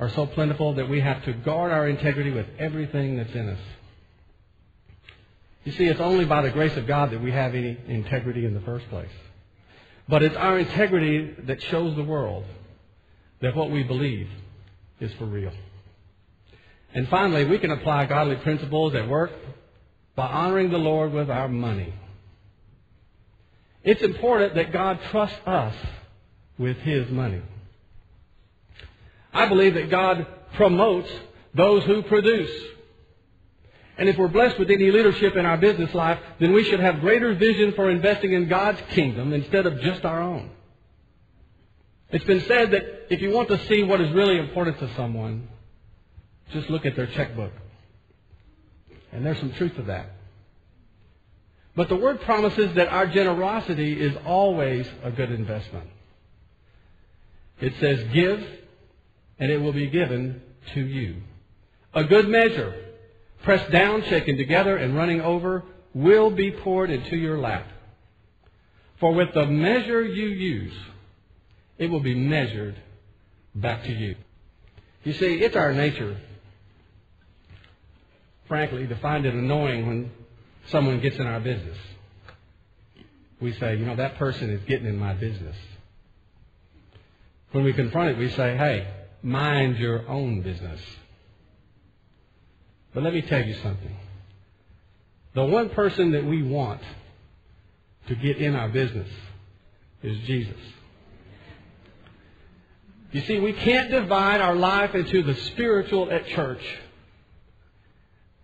are 0.00 0.08
so 0.10 0.26
plentiful 0.26 0.74
that 0.74 0.88
we 0.88 1.00
have 1.00 1.22
to 1.26 1.32
guard 1.34 1.70
our 1.70 1.86
integrity 1.86 2.30
with 2.30 2.46
everything 2.58 3.18
that's 3.18 3.32
in 3.34 3.50
us. 3.50 3.58
You 5.64 5.72
see, 5.72 5.84
it's 5.84 6.00
only 6.00 6.24
by 6.24 6.40
the 6.40 6.50
grace 6.50 6.74
of 6.78 6.86
God 6.86 7.10
that 7.10 7.22
we 7.22 7.30
have 7.32 7.54
any 7.54 7.76
integrity 7.86 8.46
in 8.46 8.54
the 8.54 8.62
first 8.62 8.88
place. 8.88 9.10
But 10.08 10.22
it's 10.22 10.36
our 10.36 10.58
integrity 10.58 11.36
that 11.44 11.62
shows 11.64 11.94
the 11.96 12.02
world 12.02 12.44
that 13.42 13.54
what 13.54 13.70
we 13.70 13.82
believe 13.82 14.28
is 15.00 15.12
for 15.12 15.26
real. 15.26 15.52
And 16.94 17.06
finally, 17.08 17.44
we 17.44 17.58
can 17.58 17.70
apply 17.70 18.06
godly 18.06 18.36
principles 18.36 18.94
at 18.94 19.06
work 19.06 19.30
by 20.16 20.26
honoring 20.26 20.70
the 20.70 20.78
Lord 20.78 21.12
with 21.12 21.30
our 21.30 21.46
money. 21.46 21.94
It's 23.84 24.02
important 24.02 24.54
that 24.54 24.72
God 24.72 24.98
trusts 25.10 25.38
us 25.46 25.74
with 26.58 26.78
His 26.78 27.10
money. 27.10 27.42
I 29.32 29.46
believe 29.46 29.74
that 29.74 29.90
God 29.90 30.26
promotes 30.54 31.10
those 31.54 31.84
who 31.84 32.02
produce. 32.02 32.50
And 33.98 34.08
if 34.08 34.16
we're 34.16 34.28
blessed 34.28 34.58
with 34.58 34.70
any 34.70 34.90
leadership 34.90 35.36
in 35.36 35.44
our 35.44 35.58
business 35.58 35.92
life, 35.94 36.18
then 36.38 36.52
we 36.52 36.64
should 36.64 36.80
have 36.80 37.00
greater 37.00 37.34
vision 37.34 37.74
for 37.74 37.90
investing 37.90 38.32
in 38.32 38.48
God's 38.48 38.80
kingdom 38.90 39.32
instead 39.32 39.66
of 39.66 39.80
just 39.80 40.04
our 40.04 40.20
own. 40.20 40.50
It's 42.10 42.24
been 42.24 42.40
said 42.42 42.72
that 42.72 43.12
if 43.12 43.20
you 43.20 43.30
want 43.30 43.48
to 43.48 43.66
see 43.66 43.82
what 43.82 44.00
is 44.00 44.12
really 44.12 44.38
important 44.38 44.78
to 44.80 44.92
someone, 44.94 45.48
just 46.52 46.68
look 46.70 46.86
at 46.86 46.96
their 46.96 47.06
checkbook. 47.06 47.52
And 49.12 49.24
there's 49.24 49.38
some 49.38 49.52
truth 49.52 49.76
to 49.76 49.82
that. 49.82 50.10
But 51.76 51.88
the 51.88 51.96
word 51.96 52.20
promises 52.22 52.74
that 52.74 52.88
our 52.88 53.06
generosity 53.06 54.00
is 54.00 54.16
always 54.26 54.86
a 55.04 55.10
good 55.10 55.30
investment. 55.30 55.88
It 57.60 57.74
says, 57.80 58.02
Give, 58.12 58.44
and 59.40 59.50
it 59.50 59.58
will 59.58 59.72
be 59.72 59.88
given 59.88 60.42
to 60.74 60.80
you. 60.80 61.16
A 61.94 62.04
good 62.04 62.28
measure, 62.28 62.74
pressed 63.42 63.72
down, 63.72 64.04
shaken 64.04 64.36
together, 64.36 64.76
and 64.76 64.94
running 64.94 65.22
over, 65.22 65.64
will 65.94 66.30
be 66.30 66.52
poured 66.52 66.90
into 66.90 67.16
your 67.16 67.38
lap. 67.38 67.66
For 69.00 69.12
with 69.14 69.32
the 69.34 69.46
measure 69.46 70.04
you 70.04 70.28
use, 70.28 70.74
it 71.78 71.90
will 71.90 72.00
be 72.00 72.14
measured 72.14 72.76
back 73.54 73.82
to 73.84 73.92
you. 73.92 74.14
You 75.04 75.14
see, 75.14 75.40
it's 75.40 75.56
our 75.56 75.72
nature, 75.72 76.18
frankly, 78.46 78.86
to 78.86 78.96
find 78.96 79.24
it 79.24 79.32
annoying 79.32 79.86
when 79.86 80.10
someone 80.66 81.00
gets 81.00 81.16
in 81.16 81.26
our 81.26 81.40
business. 81.40 81.78
We 83.40 83.54
say, 83.54 83.76
you 83.76 83.86
know, 83.86 83.96
that 83.96 84.16
person 84.16 84.50
is 84.50 84.60
getting 84.66 84.86
in 84.86 84.98
my 84.98 85.14
business. 85.14 85.56
When 87.52 87.64
we 87.64 87.72
confront 87.72 88.10
it, 88.10 88.18
we 88.18 88.28
say, 88.28 88.56
hey, 88.58 88.86
mind 89.22 89.78
your 89.78 90.08
own 90.08 90.42
business. 90.42 90.80
But 92.94 93.02
let 93.02 93.14
me 93.14 93.22
tell 93.22 93.42
you 93.42 93.54
something. 93.62 93.96
The 95.34 95.44
one 95.44 95.70
person 95.70 96.12
that 96.12 96.24
we 96.24 96.42
want 96.42 96.80
to 98.08 98.14
get 98.16 98.38
in 98.38 98.56
our 98.56 98.68
business 98.68 99.08
is 100.02 100.18
Jesus. 100.26 100.56
You 103.12 103.20
see, 103.22 103.38
we 103.38 103.52
can't 103.52 103.90
divide 103.90 104.40
our 104.40 104.54
life 104.54 104.94
into 104.94 105.22
the 105.22 105.34
spiritual 105.34 106.10
at 106.10 106.26
church 106.28 106.62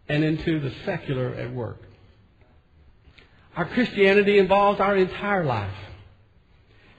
and 0.08 0.24
into 0.24 0.60
the 0.60 0.72
secular 0.84 1.34
at 1.34 1.52
work. 1.52 1.80
Our 3.56 3.64
Christianity 3.64 4.38
involves 4.38 4.80
our 4.80 4.96
entire 4.96 5.44
life. 5.44 5.74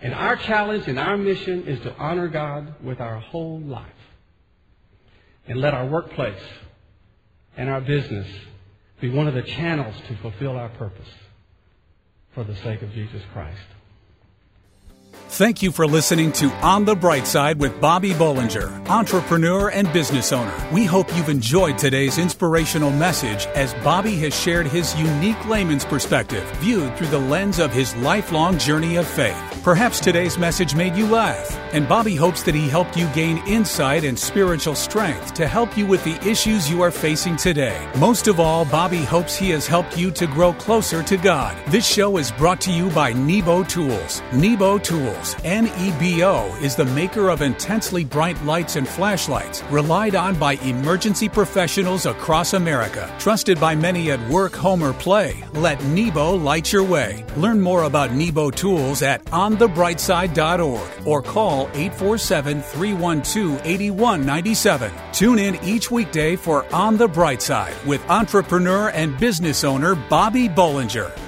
And 0.02 0.14
our 0.14 0.36
challenge 0.36 0.88
and 0.88 1.00
our 1.00 1.18
mission 1.18 1.68
is 1.68 1.80
to 1.82 1.96
honor 1.98 2.28
God 2.28 2.76
with 2.84 3.00
our 3.00 3.20
whole 3.20 3.60
life. 3.60 3.86
And 5.48 5.60
let 5.60 5.74
our 5.74 5.88
workplace 5.88 6.42
and 7.56 7.70
our 7.70 7.82
business 7.82 8.28
be 9.02 9.10
one 9.10 9.28
of 9.28 9.34
the 9.34 9.44
channels 9.44 9.96
to 10.08 10.16
fulfill 10.18 10.58
our 10.58 10.70
purpose 10.70 11.08
for 12.34 12.44
the 12.44 12.56
sake 12.58 12.82
of 12.82 12.92
Jesus 12.92 13.22
Christ. 13.34 13.58
Thank 15.30 15.62
you 15.62 15.72
for 15.72 15.86
listening 15.86 16.32
to 16.34 16.50
On 16.64 16.84
the 16.86 16.96
Bright 16.96 17.28
Side 17.28 17.60
with 17.60 17.80
Bobby 17.80 18.12
Bollinger, 18.12 18.88
entrepreneur 18.88 19.70
and 19.70 19.92
business 19.94 20.32
owner. 20.32 20.54
We 20.74 20.84
hope 20.86 21.16
you've 21.16 21.30
enjoyed 21.30 21.78
today's 21.78 22.18
inspirational 22.18 22.90
message 22.90 23.46
as 23.48 23.76
Bobby 23.84 24.16
has 24.16 24.34
shared 24.34 24.66
his 24.66 24.96
unique 24.96 25.46
layman's 25.48 25.86
perspective, 25.86 26.44
viewed 26.58 26.96
through 26.98 27.08
the 27.08 27.20
lens 27.20 27.60
of 27.60 27.72
his 27.72 27.96
lifelong 27.98 28.58
journey 28.58 28.96
of 28.96 29.06
faith. 29.06 29.36
Perhaps 29.64 30.00
today's 30.00 30.40
message 30.40 30.74
made 30.74 30.96
you 30.96 31.06
laugh, 31.06 31.56
and 31.74 31.88
Bobby 31.88 32.16
hopes 32.16 32.42
that 32.44 32.56
he 32.56 32.70
helped 32.70 32.98
you 32.98 33.06
gain 33.10 33.38
insight 33.46 34.06
and 34.06 34.18
spiritual 34.18 34.76
strength 34.76 35.34
to 35.34 35.46
help 35.46 35.78
you 35.78 35.86
with 35.86 36.04
the 36.04 36.18
issues 36.28 36.70
you 36.70 36.82
are 36.82 36.90
facing 36.90 37.36
today. 37.36 37.88
Most 38.00 38.28
of 38.28 38.40
all, 38.40 38.66
Bobby 38.66 39.04
hopes 39.04 39.36
he 39.36 39.50
has 39.50 39.68
helped 39.68 39.98
you 39.98 40.10
to 40.12 40.26
grow 40.26 40.54
closer 40.54 41.04
to 41.04 41.18
God. 41.18 41.56
This 41.68 41.86
show 41.86 42.18
is 42.18 42.32
brought 42.32 42.62
to 42.62 42.72
you 42.72 42.90
by 42.92 43.12
Nebo 43.12 43.64
Tools. 43.66 44.24
Nebo 44.32 44.80
Tools, 45.08 45.36
NEBO, 45.36 46.62
is 46.62 46.76
the 46.76 46.86
maker 46.86 47.30
of 47.30 47.42
intensely 47.42 48.04
bright 48.04 48.42
lights 48.44 48.76
and 48.76 48.88
flashlights, 48.88 49.64
relied 49.72 50.16
on 50.16 50.36
by 50.36 50.54
emergency 50.56 51.30
professionals 51.30 52.06
across 52.06 52.54
America. 52.54 53.14
Trusted 53.18 53.58
by 53.60 53.74
many 53.74 54.12
at 54.12 54.30
work, 54.30 54.54
home, 54.54 54.84
or 54.84 54.92
play. 54.94 55.46
Let 55.54 55.82
Nebo 55.86 56.36
light 56.36 56.74
your 56.74 56.84
way. 56.84 57.24
Learn 57.38 57.62
more 57.62 57.84
about 57.84 58.12
Nebo 58.12 58.52
Tools 58.52 59.02
at 59.02 59.24
onthebrightside.org 59.26 61.08
or 61.08 61.22
call 61.22 61.70
847 61.74 62.62
312 62.62 63.62
8197. 63.64 64.92
Tune 65.14 65.40
in 65.40 65.56
each 65.64 65.90
weekday 65.90 66.36
for 66.36 66.66
On 66.76 66.98
the 66.98 67.08
Bright 67.08 67.42
Side 67.42 67.76
with 67.86 68.08
entrepreneur 68.10 68.90
and 68.90 69.18
business 69.18 69.64
owner 69.64 69.96
Bobby 69.96 70.50
Bollinger. 70.50 71.27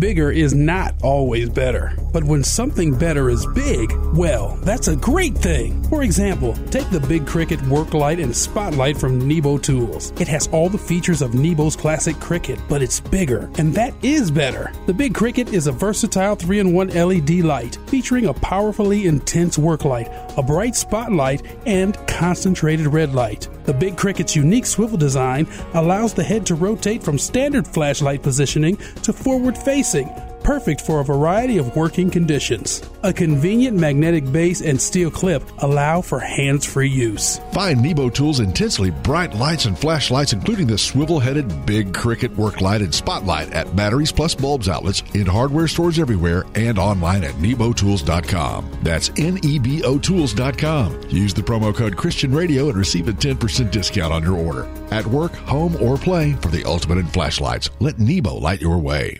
Bigger 0.00 0.30
is 0.30 0.54
not 0.54 0.94
always 1.02 1.50
better. 1.50 1.92
But 2.10 2.24
when 2.24 2.42
something 2.42 2.96
better 2.96 3.28
is 3.28 3.44
big, 3.48 3.92
well, 4.14 4.58
that's 4.62 4.88
a 4.88 4.96
great 4.96 5.36
thing. 5.36 5.82
For 5.90 6.02
example, 6.02 6.54
take 6.70 6.88
the 6.88 7.00
Big 7.00 7.26
Cricket 7.26 7.60
work 7.66 7.92
light 7.92 8.18
and 8.18 8.34
spotlight 8.34 8.96
from 8.96 9.28
Nebo 9.28 9.58
Tools. 9.58 10.14
It 10.18 10.26
has 10.26 10.48
all 10.48 10.70
the 10.70 10.78
features 10.78 11.20
of 11.20 11.32
Nebo's 11.32 11.76
classic 11.76 12.18
Cricket, 12.18 12.58
but 12.66 12.80
it's 12.80 12.98
bigger, 12.98 13.50
and 13.58 13.74
that 13.74 13.92
is 14.02 14.30
better. 14.30 14.72
The 14.86 14.94
Big 14.94 15.14
Cricket 15.14 15.52
is 15.52 15.66
a 15.66 15.72
versatile 15.72 16.34
3 16.34 16.60
in 16.60 16.72
1 16.72 16.88
LED 16.88 17.30
light 17.40 17.76
featuring 17.88 18.24
a 18.24 18.32
powerfully 18.32 19.06
intense 19.06 19.58
work 19.58 19.84
light, 19.84 20.08
a 20.38 20.42
bright 20.42 20.76
spotlight, 20.76 21.42
and 21.66 21.94
concentrated 22.06 22.86
red 22.86 23.14
light. 23.14 23.48
The 23.70 23.78
Big 23.78 23.96
Cricket's 23.96 24.34
unique 24.34 24.66
swivel 24.66 24.98
design 24.98 25.46
allows 25.74 26.12
the 26.12 26.24
head 26.24 26.44
to 26.46 26.56
rotate 26.56 27.04
from 27.04 27.20
standard 27.20 27.68
flashlight 27.68 28.20
positioning 28.20 28.76
to 29.04 29.12
forward 29.12 29.56
facing, 29.56 30.08
perfect 30.42 30.80
for 30.80 31.00
a 31.00 31.04
variety 31.04 31.58
of 31.58 31.76
working 31.76 32.10
conditions. 32.10 32.82
A 33.02 33.12
convenient 33.12 33.76
magnetic 33.78 34.30
base 34.30 34.60
and 34.60 34.80
steel 34.80 35.10
clip 35.10 35.42
allow 35.58 36.00
for 36.00 36.20
hands 36.20 36.66
free 36.66 36.88
use. 36.88 37.38
Find 37.52 37.82
Nebo 37.82 38.10
Tools' 38.10 38.40
intensely 38.40 38.90
bright 38.90 39.34
lights 39.34 39.64
and 39.64 39.78
flashlights, 39.78 40.32
including 40.32 40.66
the 40.66 40.78
swivel 40.78 41.18
headed 41.18 41.66
Big 41.66 41.94
Cricket 41.94 42.36
work 42.36 42.60
light 42.60 42.82
and 42.82 42.94
spotlight 42.94 43.52
at 43.52 43.74
Batteries 43.74 44.12
Plus 44.12 44.34
Bulbs 44.34 44.68
outlets 44.68 45.02
in 45.14 45.26
hardware 45.26 45.68
stores 45.68 45.98
everywhere 45.98 46.44
and 46.54 46.78
online 46.78 47.24
at 47.24 47.34
nebotools.com. 47.34 48.70
That's 48.82 49.10
N 49.16 49.38
E 49.42 49.58
B 49.58 49.82
O 49.82 49.98
Tools.com. 49.98 51.00
Use 51.08 51.34
the 51.34 51.42
promo 51.42 51.74
code 51.74 51.96
Christian 51.96 52.34
Radio 52.34 52.68
and 52.68 52.76
receive 52.76 53.08
a 53.08 53.12
10% 53.12 53.70
discount 53.70 54.12
on 54.12 54.22
your 54.22 54.36
order. 54.36 54.68
At 54.90 55.06
work, 55.06 55.32
home, 55.32 55.76
or 55.80 55.96
play, 55.96 56.34
for 56.34 56.48
the 56.48 56.64
ultimate 56.64 56.98
in 56.98 57.06
flashlights, 57.06 57.70
let 57.80 57.98
Nebo 57.98 58.34
light 58.34 58.60
your 58.60 58.78
way. 58.78 59.18